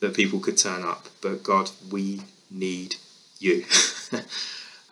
that 0.00 0.14
people 0.14 0.40
could 0.40 0.56
turn 0.56 0.84
up 0.84 1.06
but 1.20 1.42
God 1.42 1.70
we 1.90 2.22
need 2.50 2.96
you. 3.38 3.64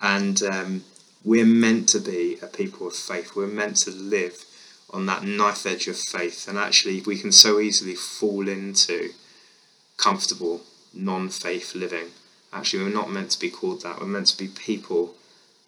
And 0.00 0.42
um, 0.42 0.84
we're 1.24 1.46
meant 1.46 1.88
to 1.90 2.00
be 2.00 2.38
a 2.42 2.46
people 2.46 2.86
of 2.86 2.94
faith. 2.94 3.34
We're 3.34 3.46
meant 3.46 3.76
to 3.78 3.90
live 3.90 4.44
on 4.90 5.06
that 5.06 5.24
knife 5.24 5.66
edge 5.66 5.88
of 5.88 5.96
faith. 5.96 6.46
And 6.48 6.58
actually, 6.58 7.00
we 7.00 7.18
can 7.18 7.32
so 7.32 7.60
easily 7.60 7.94
fall 7.94 8.48
into 8.48 9.10
comfortable, 9.96 10.62
non 10.92 11.28
faith 11.28 11.74
living. 11.74 12.08
Actually, 12.52 12.84
we're 12.84 12.90
not 12.90 13.10
meant 13.10 13.30
to 13.32 13.40
be 13.40 13.50
called 13.50 13.82
that. 13.82 14.00
We're 14.00 14.06
meant 14.06 14.28
to 14.28 14.38
be 14.38 14.48
people 14.48 15.14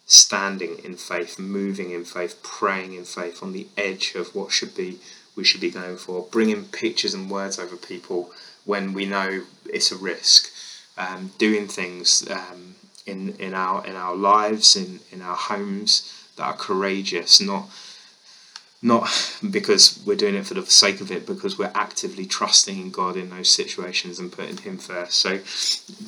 standing 0.05 0.79
in 0.83 0.95
faith, 0.95 1.37
moving 1.37 1.91
in 1.91 2.03
faith, 2.03 2.41
praying 2.41 2.93
in 2.93 3.03
faith 3.03 3.43
on 3.43 3.53
the 3.53 3.67
edge 3.77 4.15
of 4.15 4.33
what 4.33 4.51
should 4.51 4.75
be 4.75 4.99
we 5.35 5.43
should 5.43 5.61
be 5.61 5.71
going 5.71 5.95
for, 5.95 6.27
bringing 6.31 6.65
pictures 6.65 7.13
and 7.13 7.29
words 7.29 7.57
over 7.59 7.77
people 7.77 8.31
when 8.65 8.91
we 8.91 9.05
know 9.05 9.43
it's 9.65 9.91
a 9.91 9.95
risk, 9.95 10.49
um, 10.97 11.31
doing 11.37 11.67
things 11.67 12.27
um, 12.29 12.75
in 13.05 13.35
in 13.37 13.53
our 13.53 13.85
in 13.85 13.95
our 13.95 14.15
lives, 14.15 14.75
in 14.75 14.99
in 15.11 15.21
our 15.21 15.35
homes 15.35 16.11
that 16.35 16.43
are 16.43 16.55
courageous, 16.55 17.39
not 17.39 17.69
not 18.81 19.09
because 19.51 20.01
we're 20.05 20.15
doing 20.15 20.35
it 20.35 20.45
for 20.45 20.53
the 20.53 20.65
sake 20.65 21.01
of 21.01 21.11
it, 21.11 21.25
because 21.25 21.57
we're 21.57 21.71
actively 21.75 22.25
trusting 22.25 22.79
in 22.79 22.91
God 22.91 23.17
in 23.17 23.29
those 23.29 23.51
situations 23.51 24.19
and 24.19 24.31
putting 24.31 24.57
Him 24.57 24.77
first. 24.77 25.13
So, 25.13 25.37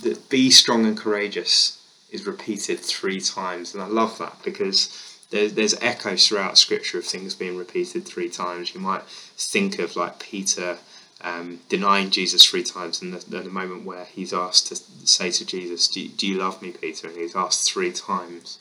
the, 0.01 0.19
be 0.29 0.49
strong 0.49 0.85
and 0.85 0.97
courageous 0.97 1.77
is 2.11 2.25
repeated 2.25 2.79
three 2.79 3.21
times, 3.21 3.73
and 3.73 3.81
I 3.81 3.87
love 3.87 4.17
that 4.17 4.37
because 4.43 5.07
there's, 5.31 5.53
there's 5.53 5.81
echoes 5.81 6.27
throughout 6.27 6.57
Scripture 6.57 6.99
of 6.99 7.05
things 7.05 7.33
being 7.33 7.57
repeated 7.57 8.05
three 8.05 8.29
times. 8.29 8.73
You 8.73 8.81
might 8.81 9.03
think 9.03 9.79
of 9.79 9.95
like 9.95 10.19
Peter 10.19 10.77
um, 11.21 11.59
denying 11.69 12.09
Jesus 12.09 12.45
three 12.45 12.63
times, 12.63 13.01
and 13.01 13.13
the, 13.13 13.41
the, 13.41 13.49
moment 13.49 13.85
where 13.85 14.05
he's 14.05 14.33
asked 14.33 14.67
to 14.67 14.75
say 15.07 15.31
to 15.31 15.45
Jesus, 15.45 15.87
do, 15.87 16.07
"Do 16.07 16.27
you 16.27 16.37
love 16.37 16.61
me, 16.61 16.71
Peter?" 16.71 17.07
and 17.07 17.17
he's 17.17 17.35
asked 17.35 17.71
three 17.71 17.91
times, 17.91 18.57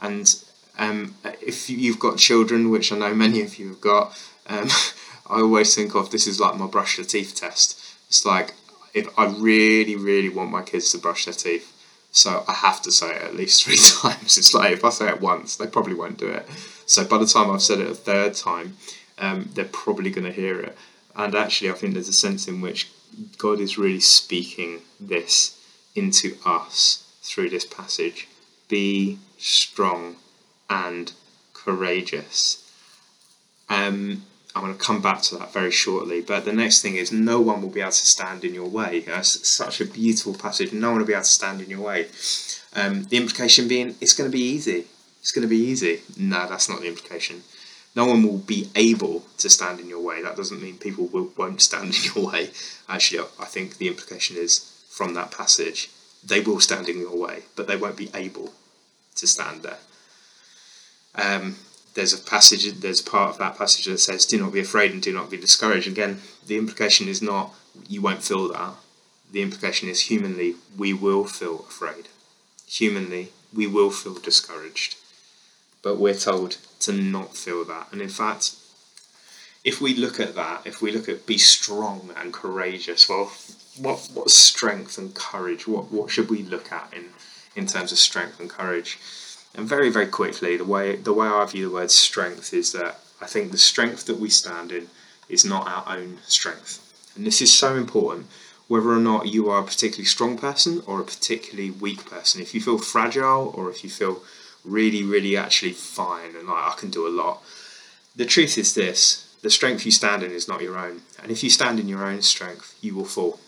and 0.00 0.42
um, 0.80 1.14
if 1.42 1.68
you've 1.68 1.98
got 1.98 2.16
children, 2.16 2.70
which 2.70 2.90
I 2.90 2.96
know 2.96 3.14
many 3.14 3.42
of 3.42 3.58
you 3.58 3.68
have 3.68 3.80
got, 3.82 4.18
um, 4.46 4.68
I 5.28 5.40
always 5.42 5.74
think 5.74 5.94
of 5.94 6.10
this 6.10 6.26
is 6.26 6.40
like 6.40 6.56
my 6.56 6.66
brush 6.66 6.96
your 6.96 7.06
teeth 7.06 7.36
test. 7.36 7.78
It's 8.08 8.24
like 8.24 8.54
if 8.94 9.06
I 9.18 9.26
really, 9.26 9.94
really 9.94 10.30
want 10.30 10.50
my 10.50 10.62
kids 10.62 10.90
to 10.92 10.98
brush 10.98 11.26
their 11.26 11.34
teeth, 11.34 11.76
so 12.10 12.44
I 12.48 12.54
have 12.54 12.80
to 12.82 12.90
say 12.90 13.14
it 13.14 13.22
at 13.22 13.36
least 13.36 13.64
three 13.64 13.76
times. 13.76 14.38
It's 14.38 14.54
like 14.54 14.72
if 14.72 14.84
I 14.84 14.88
say 14.88 15.08
it 15.08 15.20
once, 15.20 15.54
they 15.54 15.66
probably 15.66 15.94
won't 15.94 16.18
do 16.18 16.28
it. 16.28 16.48
So 16.86 17.04
by 17.04 17.18
the 17.18 17.26
time 17.26 17.50
I've 17.50 17.62
said 17.62 17.78
it 17.78 17.90
a 17.90 17.94
third 17.94 18.34
time, 18.34 18.78
um, 19.18 19.50
they're 19.52 19.66
probably 19.66 20.10
going 20.10 20.26
to 20.26 20.32
hear 20.32 20.58
it. 20.60 20.76
And 21.14 21.34
actually, 21.34 21.70
I 21.70 21.74
think 21.74 21.92
there's 21.92 22.08
a 22.08 22.14
sense 22.14 22.48
in 22.48 22.62
which 22.62 22.90
God 23.36 23.60
is 23.60 23.76
really 23.76 24.00
speaking 24.00 24.80
this 24.98 25.60
into 25.94 26.36
us 26.46 27.04
through 27.22 27.50
this 27.50 27.66
passage. 27.66 28.28
Be 28.68 29.18
strong 29.36 30.16
and 30.70 31.12
courageous. 31.52 32.66
Um, 33.68 34.24
I'm 34.54 34.62
going 34.62 34.76
to 34.76 34.82
come 34.82 35.02
back 35.02 35.22
to 35.22 35.36
that 35.38 35.52
very 35.52 35.70
shortly. 35.70 36.22
But 36.22 36.44
the 36.44 36.52
next 36.52 36.80
thing 36.80 36.96
is, 36.96 37.12
no 37.12 37.40
one 37.40 37.60
will 37.60 37.68
be 37.68 37.80
able 37.80 37.90
to 37.90 37.96
stand 37.96 38.44
in 38.44 38.54
your 38.54 38.68
way. 38.68 39.00
That's 39.00 39.46
such 39.46 39.80
a 39.80 39.84
beautiful 39.84 40.34
passage. 40.34 40.72
No 40.72 40.90
one 40.90 41.00
will 41.00 41.06
be 41.06 41.12
able 41.12 41.22
to 41.22 41.28
stand 41.28 41.60
in 41.60 41.70
your 41.70 41.80
way. 41.80 42.08
Um, 42.74 43.04
the 43.04 43.16
implication 43.16 43.68
being, 43.68 43.96
it's 44.00 44.14
going 44.14 44.30
to 44.30 44.36
be 44.36 44.42
easy. 44.42 44.86
It's 45.20 45.32
going 45.32 45.42
to 45.42 45.48
be 45.48 45.58
easy. 45.58 46.00
No, 46.16 46.48
that's 46.48 46.68
not 46.68 46.80
the 46.80 46.88
implication. 46.88 47.42
No 47.94 48.06
one 48.06 48.22
will 48.22 48.38
be 48.38 48.70
able 48.74 49.24
to 49.38 49.50
stand 49.50 49.80
in 49.80 49.88
your 49.88 50.00
way. 50.00 50.22
That 50.22 50.36
doesn't 50.36 50.62
mean 50.62 50.78
people 50.78 51.06
will, 51.06 51.30
won't 51.36 51.60
stand 51.60 51.94
in 51.94 52.14
your 52.14 52.30
way. 52.30 52.50
Actually, 52.88 53.26
I 53.38 53.44
think 53.44 53.76
the 53.76 53.88
implication 53.88 54.36
is 54.36 54.84
from 54.88 55.14
that 55.14 55.30
passage, 55.30 55.90
they 56.24 56.40
will 56.40 56.60
stand 56.60 56.88
in 56.88 56.98
your 56.98 57.16
way, 57.16 57.44
but 57.56 57.66
they 57.66 57.76
won't 57.76 57.96
be 57.96 58.10
able 58.14 58.52
to 59.16 59.26
stand 59.26 59.62
there. 59.62 59.78
Um, 61.14 61.56
there's 61.94 62.12
a 62.12 62.18
passage, 62.18 62.70
there's 62.80 63.02
part 63.02 63.30
of 63.30 63.38
that 63.38 63.58
passage 63.58 63.86
that 63.86 63.98
says, 63.98 64.24
"Do 64.24 64.38
not 64.38 64.52
be 64.52 64.60
afraid 64.60 64.92
and 64.92 65.02
do 65.02 65.12
not 65.12 65.30
be 65.30 65.36
discouraged." 65.36 65.88
Again, 65.88 66.22
the 66.46 66.56
implication 66.56 67.08
is 67.08 67.20
not 67.20 67.54
you 67.88 68.00
won't 68.00 68.24
feel 68.24 68.48
that. 68.48 68.74
The 69.30 69.42
implication 69.42 69.88
is 69.88 70.02
humanly 70.02 70.56
we 70.76 70.92
will 70.92 71.24
feel 71.24 71.66
afraid. 71.68 72.08
Humanly 72.66 73.32
we 73.52 73.66
will 73.66 73.90
feel 73.90 74.14
discouraged, 74.14 74.96
but 75.82 75.98
we're 75.98 76.14
told 76.14 76.58
to 76.80 76.92
not 76.92 77.36
feel 77.36 77.64
that. 77.64 77.88
And 77.92 78.00
in 78.00 78.08
fact, 78.08 78.54
if 79.64 79.80
we 79.80 79.94
look 79.94 80.18
at 80.18 80.34
that, 80.34 80.62
if 80.64 80.80
we 80.80 80.90
look 80.90 81.08
at 81.08 81.26
be 81.26 81.38
strong 81.38 82.10
and 82.16 82.32
courageous, 82.32 83.08
well, 83.08 83.32
what 83.76 84.08
what 84.14 84.30
strength 84.30 84.98
and 84.98 85.14
courage? 85.14 85.66
What 85.66 85.90
what 85.90 86.10
should 86.10 86.30
we 86.30 86.42
look 86.42 86.72
at 86.72 86.92
in 86.92 87.10
in 87.54 87.66
terms 87.66 87.92
of 87.92 87.98
strength 87.98 88.40
and 88.40 88.48
courage? 88.48 88.98
And 89.54 89.68
very, 89.68 89.90
very 89.90 90.06
quickly, 90.06 90.56
the 90.56 90.64
way 90.64 90.96
the 90.96 91.12
way 91.12 91.26
I 91.26 91.44
view 91.46 91.68
the 91.68 91.74
word 91.74 91.90
strength 91.90 92.54
is 92.54 92.72
that 92.72 93.00
I 93.20 93.26
think 93.26 93.50
the 93.50 93.58
strength 93.58 94.06
that 94.06 94.20
we 94.20 94.30
stand 94.30 94.72
in 94.72 94.88
is 95.28 95.44
not 95.44 95.66
our 95.66 95.96
own 95.96 96.18
strength. 96.26 96.78
And 97.16 97.26
this 97.26 97.42
is 97.42 97.52
so 97.52 97.76
important, 97.76 98.26
whether 98.68 98.90
or 98.90 99.00
not 99.00 99.28
you 99.28 99.50
are 99.50 99.60
a 99.60 99.64
particularly 99.64 100.04
strong 100.04 100.38
person 100.38 100.82
or 100.86 101.00
a 101.00 101.04
particularly 101.04 101.70
weak 101.70 102.08
person. 102.08 102.40
If 102.40 102.54
you 102.54 102.60
feel 102.60 102.78
fragile 102.78 103.52
or 103.56 103.70
if 103.70 103.82
you 103.82 103.90
feel 103.90 104.22
really, 104.64 105.02
really 105.02 105.36
actually 105.36 105.72
fine 105.72 106.36
and 106.36 106.48
like 106.48 106.72
I 106.72 106.74
can 106.78 106.90
do 106.90 107.06
a 107.06 107.10
lot, 107.10 107.42
the 108.14 108.24
truth 108.24 108.56
is 108.56 108.74
this 108.74 109.26
the 109.42 109.50
strength 109.50 109.86
you 109.86 109.90
stand 109.90 110.22
in 110.22 110.30
is 110.32 110.48
not 110.48 110.60
your 110.60 110.78
own. 110.78 111.02
And 111.22 111.32
if 111.32 111.42
you 111.42 111.50
stand 111.50 111.80
in 111.80 111.88
your 111.88 112.04
own 112.04 112.22
strength, 112.22 112.76
you 112.80 112.94
will 112.94 113.06
fall. 113.06 113.40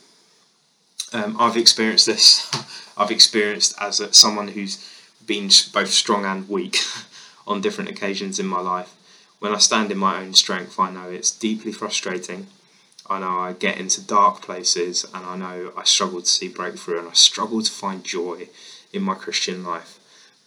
Um, 1.13 1.37
I've 1.39 1.57
experienced 1.57 2.07
this. 2.07 2.51
I've 2.97 3.11
experienced 3.11 3.75
as 3.79 4.01
a, 4.01 4.13
someone 4.13 4.49
who's 4.49 4.79
been 5.27 5.51
both 5.73 5.91
strong 5.91 6.25
and 6.25 6.49
weak 6.49 6.79
on 7.47 7.61
different 7.61 7.91
occasions 7.91 8.39
in 8.39 8.47
my 8.47 8.61
life. 8.61 8.95
When 9.39 9.55
I 9.55 9.59
stand 9.59 9.91
in 9.91 9.99
my 9.99 10.21
own 10.21 10.35
strength, 10.35 10.79
I 10.79 10.91
know 10.91 11.09
it's 11.11 11.31
deeply 11.31 11.73
frustrating. 11.73 12.47
I 13.09 13.19
know 13.19 13.41
I 13.41 13.53
get 13.53 13.79
into 13.79 14.01
dark 14.01 14.43
places 14.43 15.05
and 15.13 15.27
I 15.27 15.37
know 15.37 15.73
I 15.77 15.85
struggle 15.85 16.21
to 16.21 16.27
see 16.27 16.49
breakthrough 16.49 17.01
and 17.01 17.09
I 17.09 17.13
struggle 17.13 17.61
to 17.61 17.71
find 17.71 18.05
joy 18.05 18.49
in 18.93 19.03
my 19.03 19.15
Christian 19.15 19.65
life. 19.65 19.99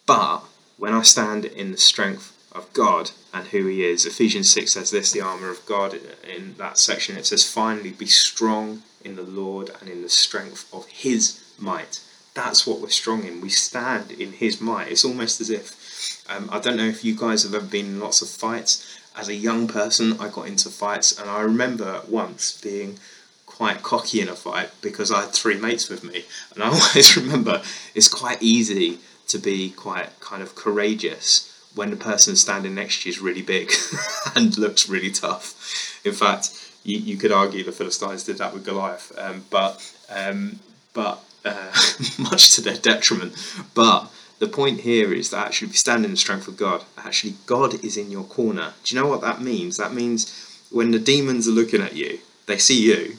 But 0.05 0.43
when 0.77 0.93
I 0.93 1.01
stand 1.01 1.45
in 1.45 1.71
the 1.71 1.77
strength 1.77 2.31
of 2.53 2.71
God 2.71 3.11
and 3.33 3.47
who 3.47 3.65
He 3.65 3.83
is, 3.83 4.05
Ephesians 4.05 4.49
6 4.51 4.73
says 4.73 4.91
this 4.91 5.11
the 5.11 5.21
armour 5.21 5.49
of 5.49 5.65
God 5.65 5.99
in 6.23 6.55
that 6.57 6.77
section. 6.77 7.17
It 7.17 7.25
says, 7.25 7.47
finally, 7.47 7.91
be 7.91 8.05
strong 8.05 8.83
in 9.03 9.15
the 9.15 9.23
Lord 9.23 9.71
and 9.81 9.89
in 9.89 10.01
the 10.01 10.09
strength 10.09 10.73
of 10.73 10.87
His 10.87 11.43
might 11.59 11.99
that's 12.35 12.67
what 12.67 12.81
we're 12.81 12.89
strong 12.89 13.23
in. 13.23 13.41
We 13.41 13.49
stand 13.49 14.11
in 14.11 14.33
His 14.33 14.61
might. 14.61 14.89
It's 14.89 15.05
almost 15.05 15.41
as 15.41 15.49
if 15.49 16.25
um, 16.29 16.49
I 16.51 16.59
don't 16.59 16.77
know 16.77 16.85
if 16.85 17.03
you 17.03 17.15
guys 17.15 17.43
have 17.43 17.55
ever 17.55 17.65
been 17.65 17.85
in 17.85 17.99
lots 17.99 18.21
of 18.21 18.29
fights. 18.29 18.99
As 19.17 19.29
a 19.29 19.35
young 19.35 19.67
person, 19.67 20.19
I 20.19 20.27
got 20.27 20.47
into 20.47 20.69
fights, 20.69 21.17
and 21.17 21.29
I 21.29 21.41
remember 21.41 22.01
once 22.07 22.59
being 22.61 22.99
quite 23.45 23.81
cocky 23.81 24.19
in 24.19 24.27
a 24.27 24.35
fight 24.35 24.69
because 24.81 25.11
I 25.11 25.21
had 25.21 25.31
three 25.31 25.57
mates 25.57 25.89
with 25.89 26.03
me, 26.03 26.25
and 26.53 26.63
I 26.63 26.67
always 26.79 27.15
remember 27.15 27.61
it's 27.95 28.09
quite 28.09 28.43
easy 28.43 28.99
to 29.29 29.37
be 29.37 29.71
quite 29.71 30.19
kind 30.19 30.43
of 30.43 30.55
courageous 30.55 31.51
when 31.73 31.89
the 31.89 31.95
person 31.95 32.35
standing 32.35 32.75
next 32.75 33.01
to 33.01 33.09
you 33.09 33.13
is 33.13 33.19
really 33.19 33.41
big 33.41 33.71
and 34.35 34.57
looks 34.57 34.87
really 34.87 35.11
tough. 35.11 36.01
In 36.05 36.13
fact, 36.13 36.51
you, 36.83 36.97
you 36.97 37.17
could 37.17 37.31
argue 37.31 37.63
the 37.63 37.71
Philistines 37.71 38.23
did 38.23 38.37
that 38.37 38.53
with 38.53 38.65
Goliath, 38.65 39.11
um, 39.17 39.45
but 39.49 39.81
um, 40.09 40.59
but 40.93 41.23
uh, 41.45 41.71
much 42.19 42.55
to 42.55 42.61
their 42.61 42.77
detriment. 42.77 43.33
But 43.73 44.11
the 44.39 44.47
point 44.47 44.81
here 44.81 45.13
is 45.13 45.29
that 45.29 45.47
actually, 45.47 45.67
if 45.67 45.73
you 45.73 45.77
stand 45.77 46.03
in 46.03 46.11
the 46.11 46.17
strength 46.17 46.47
of 46.47 46.57
God, 46.57 46.83
actually, 46.97 47.35
God 47.45 47.83
is 47.83 47.95
in 47.95 48.11
your 48.11 48.25
corner. 48.25 48.73
Do 48.83 48.95
you 48.95 49.01
know 49.01 49.07
what 49.07 49.21
that 49.21 49.41
means? 49.41 49.77
That 49.77 49.93
means 49.93 50.65
when 50.71 50.91
the 50.91 50.99
demons 50.99 51.47
are 51.47 51.51
looking 51.51 51.81
at 51.81 51.95
you, 51.95 52.19
they 52.47 52.57
see 52.57 52.81
you, 52.81 53.17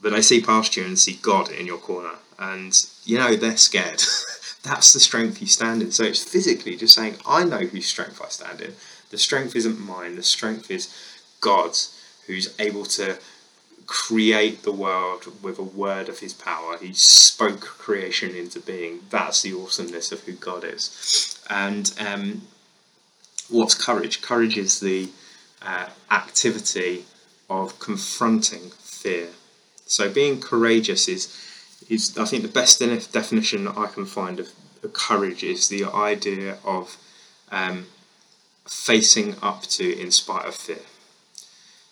but 0.00 0.12
they 0.12 0.22
see 0.22 0.40
past 0.40 0.76
you 0.76 0.84
and 0.84 0.98
see 0.98 1.18
God 1.20 1.50
in 1.50 1.66
your 1.66 1.78
corner. 1.78 2.14
And, 2.38 2.74
you 3.04 3.18
know, 3.18 3.36
they're 3.36 3.56
scared. 3.56 4.02
That's 4.62 4.92
the 4.92 5.00
strength 5.00 5.40
you 5.40 5.46
stand 5.46 5.82
in. 5.82 5.92
So 5.92 6.04
it's 6.04 6.22
physically 6.22 6.76
just 6.76 6.94
saying, 6.94 7.16
I 7.26 7.44
know 7.44 7.58
whose 7.58 7.86
strength 7.86 8.20
I 8.24 8.28
stand 8.28 8.60
in. 8.60 8.74
The 9.10 9.18
strength 9.18 9.56
isn't 9.56 9.80
mine, 9.80 10.16
the 10.16 10.22
strength 10.22 10.70
is 10.70 10.92
God's, 11.40 11.94
who's 12.26 12.54
able 12.58 12.84
to 12.84 13.18
create 13.88 14.62
the 14.62 14.72
world 14.72 15.24
with 15.42 15.58
a 15.58 15.62
word 15.62 16.08
of 16.10 16.20
his 16.20 16.34
power. 16.34 16.76
He 16.76 16.92
spoke 16.92 17.60
creation 17.60 18.34
into 18.34 18.60
being. 18.60 19.00
That's 19.08 19.42
the 19.42 19.54
awesomeness 19.54 20.12
of 20.12 20.20
who 20.20 20.34
God 20.34 20.62
is. 20.62 21.42
And 21.48 21.90
um, 21.98 22.42
what's 23.48 23.74
courage? 23.74 24.20
Courage 24.20 24.58
is 24.58 24.78
the 24.78 25.08
uh, 25.62 25.88
activity 26.10 27.06
of 27.48 27.78
confronting 27.80 28.70
fear. 28.78 29.28
So 29.86 30.10
being 30.12 30.40
courageous 30.40 31.08
is 31.08 31.34
is 31.88 32.18
I 32.18 32.26
think 32.26 32.42
the 32.42 32.48
best 32.48 32.78
definition 32.80 33.64
that 33.64 33.78
I 33.78 33.86
can 33.86 34.04
find 34.04 34.38
of, 34.38 34.48
courage 34.92 35.42
is 35.42 35.68
the 35.68 35.84
idea 35.84 36.58
of 36.62 36.98
um, 37.50 37.86
facing 38.66 39.36
up 39.42 39.62
to 39.62 39.98
in 39.98 40.10
spite 40.10 40.44
of 40.44 40.54
fear. 40.54 40.84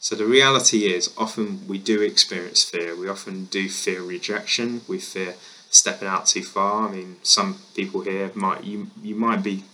So 0.06 0.14
the 0.14 0.24
reality 0.24 0.86
is, 0.86 1.12
often 1.18 1.66
we 1.66 1.78
do 1.78 2.00
experience 2.00 2.62
fear. 2.62 2.94
We 2.94 3.08
often 3.08 3.46
do 3.46 3.68
fear 3.68 4.02
rejection. 4.02 4.82
We 4.86 5.00
fear 5.00 5.34
stepping 5.68 6.06
out 6.06 6.26
too 6.26 6.44
far. 6.44 6.88
I 6.88 6.92
mean, 6.92 7.16
some 7.24 7.58
people 7.74 8.02
here 8.02 8.30
might 8.36 8.62
you 8.62 8.86
you 9.02 9.16
might 9.16 9.42
be 9.42 9.64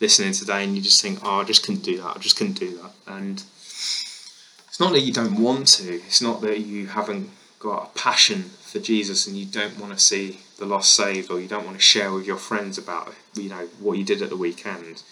listening 0.00 0.32
today 0.32 0.64
and 0.64 0.74
you 0.74 0.80
just 0.80 1.02
think, 1.02 1.18
oh, 1.22 1.42
I 1.42 1.44
just 1.44 1.62
couldn't 1.62 1.82
do 1.84 1.98
that. 1.98 2.16
I 2.16 2.18
just 2.20 2.38
couldn't 2.38 2.58
do 2.58 2.74
that. 2.78 2.92
And 3.06 3.44
it's 4.66 4.80
not 4.80 4.92
that 4.92 5.02
you 5.02 5.12
don't 5.12 5.38
want 5.38 5.66
to. 5.76 5.96
It's 6.06 6.22
not 6.22 6.40
that 6.40 6.60
you 6.60 6.86
haven't 6.86 7.28
got 7.58 7.90
a 7.90 7.98
passion 7.98 8.44
for 8.44 8.78
Jesus 8.78 9.26
and 9.26 9.36
you 9.36 9.44
don't 9.44 9.78
want 9.78 9.92
to 9.92 9.98
see 9.98 10.40
the 10.58 10.64
lost 10.64 10.94
saved 10.94 11.30
or 11.30 11.38
you 11.38 11.48
don't 11.48 11.66
want 11.66 11.76
to 11.76 11.82
share 11.82 12.10
with 12.10 12.26
your 12.26 12.38
friends 12.38 12.78
about 12.78 13.12
you 13.34 13.50
know 13.50 13.66
what 13.78 13.98
you 13.98 14.04
did 14.04 14.22
at 14.22 14.30
the 14.30 14.38
weekend. 14.38 15.02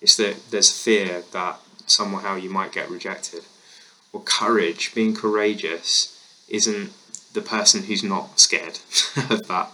It's 0.00 0.14
that 0.18 0.36
there's 0.52 0.70
fear 0.70 1.24
that 1.32 1.58
somehow 1.86 2.36
you 2.36 2.50
might 2.50 2.70
get 2.70 2.88
rejected 2.88 3.42
or 4.12 4.22
courage, 4.22 4.94
being 4.94 5.14
courageous, 5.14 6.44
isn't 6.48 6.92
the 7.32 7.40
person 7.40 7.84
who's 7.84 8.02
not 8.02 8.38
scared 8.38 8.78
of 9.30 9.48
that. 9.48 9.70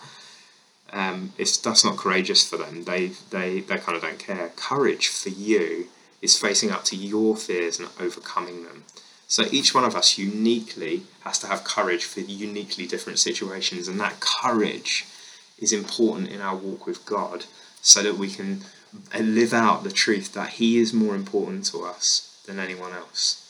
Um, 0.91 1.33
it's 1.37 1.59
that's 1.59 1.85
not 1.85 1.99
courageous 1.99 2.49
for 2.49 2.57
them. 2.57 2.85
They 2.85 3.09
they 3.31 3.61
they 3.61 3.77
kind 3.79 3.97
of 3.97 4.03
don't 4.03 4.19
care. 4.19 4.51
Courage 4.57 5.09
for 5.09 5.29
you 5.29 5.89
is 6.23 6.39
facing 6.39 6.71
up 6.71 6.85
to 6.85 6.97
your 6.97 7.37
fears 7.37 7.79
and 7.79 7.89
overcoming 8.01 8.65
them. 8.65 8.85
So 9.27 9.45
each 9.51 9.75
one 9.75 9.85
of 9.85 9.95
us 9.95 10.17
uniquely 10.17 11.03
has 11.21 11.39
to 11.41 11.47
have 11.49 11.63
courage 11.63 12.05
for 12.05 12.21
uniquely 12.21 12.87
different 12.87 13.19
situations, 13.19 13.87
and 13.87 14.01
that 14.01 14.21
courage 14.21 15.05
is 15.59 15.73
important 15.73 16.31
in 16.31 16.41
our 16.41 16.57
walk 16.57 16.87
with 16.87 17.05
God, 17.05 17.45
so 17.83 18.03
that 18.03 18.17
we 18.17 18.31
can 18.31 18.63
live 19.19 19.53
out 19.53 19.85
the 19.85 19.93
truth 19.93 20.33
that 20.33 20.51
He 20.51 20.79
is 20.79 20.95
more 20.95 21.15
important 21.15 21.67
to 21.67 21.85
us 21.85 22.43
than 22.47 22.59
anyone 22.59 22.93
else. 22.93 23.48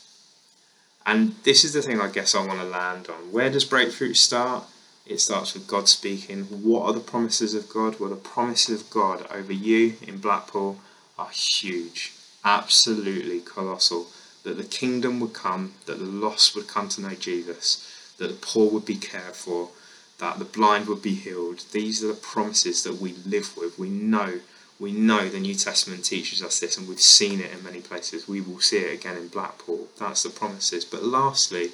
And 1.06 1.34
this 1.44 1.64
is 1.64 1.72
the 1.72 1.82
thing 1.82 2.00
I 2.00 2.08
guess 2.10 2.34
I 2.34 2.46
want 2.46 2.60
to 2.60 2.66
land 2.66 3.08
on. 3.08 3.32
Where 3.32 3.50
does 3.50 3.64
breakthrough 3.64 4.14
start? 4.14 4.64
It 5.06 5.20
starts 5.20 5.54
with 5.54 5.66
God 5.66 5.88
speaking. 5.88 6.44
What 6.44 6.82
are 6.84 6.92
the 6.92 7.00
promises 7.00 7.54
of 7.54 7.70
God? 7.70 7.98
Well, 7.98 8.10
the 8.10 8.16
promises 8.16 8.82
of 8.82 8.90
God 8.90 9.26
over 9.30 9.52
you 9.52 9.94
in 10.06 10.18
Blackpool 10.18 10.80
are 11.18 11.30
huge, 11.30 12.12
absolutely 12.44 13.40
colossal. 13.40 14.08
That 14.44 14.58
the 14.58 14.64
kingdom 14.64 15.18
would 15.20 15.32
come, 15.32 15.74
that 15.86 15.98
the 15.98 16.04
lost 16.04 16.54
would 16.54 16.68
come 16.68 16.88
to 16.90 17.00
know 17.00 17.14
Jesus, 17.14 18.14
that 18.18 18.28
the 18.28 18.34
poor 18.34 18.70
would 18.70 18.84
be 18.84 18.96
cared 18.96 19.34
for, 19.34 19.70
that 20.18 20.38
the 20.38 20.44
blind 20.44 20.88
would 20.88 21.02
be 21.02 21.14
healed. 21.14 21.64
These 21.72 22.04
are 22.04 22.08
the 22.08 22.14
promises 22.14 22.82
that 22.84 23.00
we 23.00 23.14
live 23.24 23.56
with. 23.56 23.78
We 23.78 23.88
know 23.88 24.40
we 24.80 24.92
know 24.92 25.28
the 25.28 25.40
New 25.40 25.54
Testament 25.54 26.04
teaches 26.04 26.42
us 26.42 26.60
this, 26.60 26.76
and 26.76 26.88
we've 26.88 27.00
seen 27.00 27.40
it 27.40 27.52
in 27.52 27.64
many 27.64 27.80
places. 27.80 28.28
We 28.28 28.40
will 28.40 28.60
see 28.60 28.78
it 28.78 28.94
again 28.94 29.16
in 29.16 29.28
Blackpool. 29.28 29.88
That's 29.98 30.22
the 30.22 30.30
promises. 30.30 30.84
But 30.84 31.02
lastly, 31.02 31.72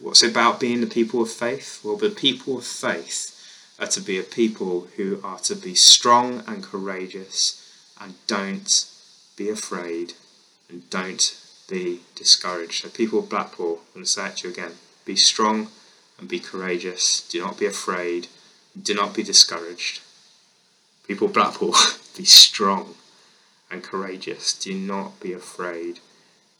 what's 0.00 0.22
about 0.22 0.58
being 0.58 0.80
the 0.80 0.86
people 0.86 1.20
of 1.20 1.30
faith? 1.30 1.80
Well, 1.84 1.96
the 1.96 2.08
people 2.08 2.58
of 2.58 2.64
faith 2.64 3.34
are 3.78 3.86
to 3.88 4.00
be 4.00 4.18
a 4.18 4.22
people 4.22 4.88
who 4.96 5.20
are 5.22 5.38
to 5.40 5.54
be 5.54 5.74
strong 5.74 6.42
and 6.46 6.62
courageous 6.62 7.64
and 8.00 8.14
don't 8.26 8.86
be 9.36 9.50
afraid 9.50 10.14
and 10.70 10.88
don't 10.88 11.38
be 11.68 12.00
discouraged. 12.14 12.82
So, 12.82 12.88
people 12.88 13.18
of 13.18 13.28
Blackpool, 13.28 13.80
I'm 13.88 13.94
going 13.94 14.04
to 14.04 14.10
say 14.10 14.26
it 14.26 14.36
to 14.38 14.48
you 14.48 14.54
again 14.54 14.72
be 15.04 15.16
strong 15.16 15.68
and 16.18 16.28
be 16.28 16.38
courageous. 16.38 17.26
Do 17.28 17.40
not 17.40 17.58
be 17.58 17.66
afraid. 17.66 18.28
Do 18.80 18.94
not 18.94 19.14
be 19.14 19.22
discouraged. 19.22 20.00
People 21.06 21.28
of 21.28 21.34
Blackpool. 21.34 21.74
Be 22.18 22.24
strong 22.24 22.96
and 23.70 23.80
courageous. 23.80 24.52
Do 24.52 24.74
not 24.74 25.20
be 25.20 25.32
afraid. 25.32 26.00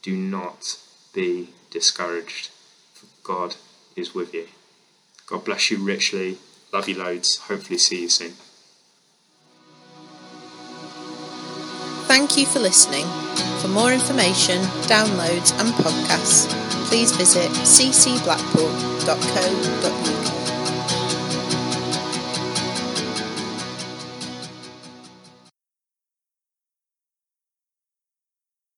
Do 0.03 0.16
not 0.16 0.79
be 1.12 1.49
discouraged. 1.68 2.51
For 2.94 3.07
God 3.25 3.57
is 3.97 4.14
with 4.14 4.33
you. 4.33 4.47
God 5.27 5.44
bless 5.44 5.68
you 5.68 5.79
richly. 5.79 6.38
Love 6.73 6.88
you 6.88 6.97
loads. 6.97 7.38
Hopefully, 7.38 7.79
see 7.79 8.03
you 8.03 8.09
soon. 8.09 8.35
Thank 12.07 12.37
you 12.38 12.47
for 12.47 12.61
listening. 12.61 13.07
For 13.61 13.66
more 13.66 13.92
information, 13.92 14.62
downloads, 14.87 15.51
and 15.59 15.75
podcasts, 15.75 16.49
please 16.88 17.11
visit 17.16 17.51
ccblackpool.co.uk. 17.51 20.38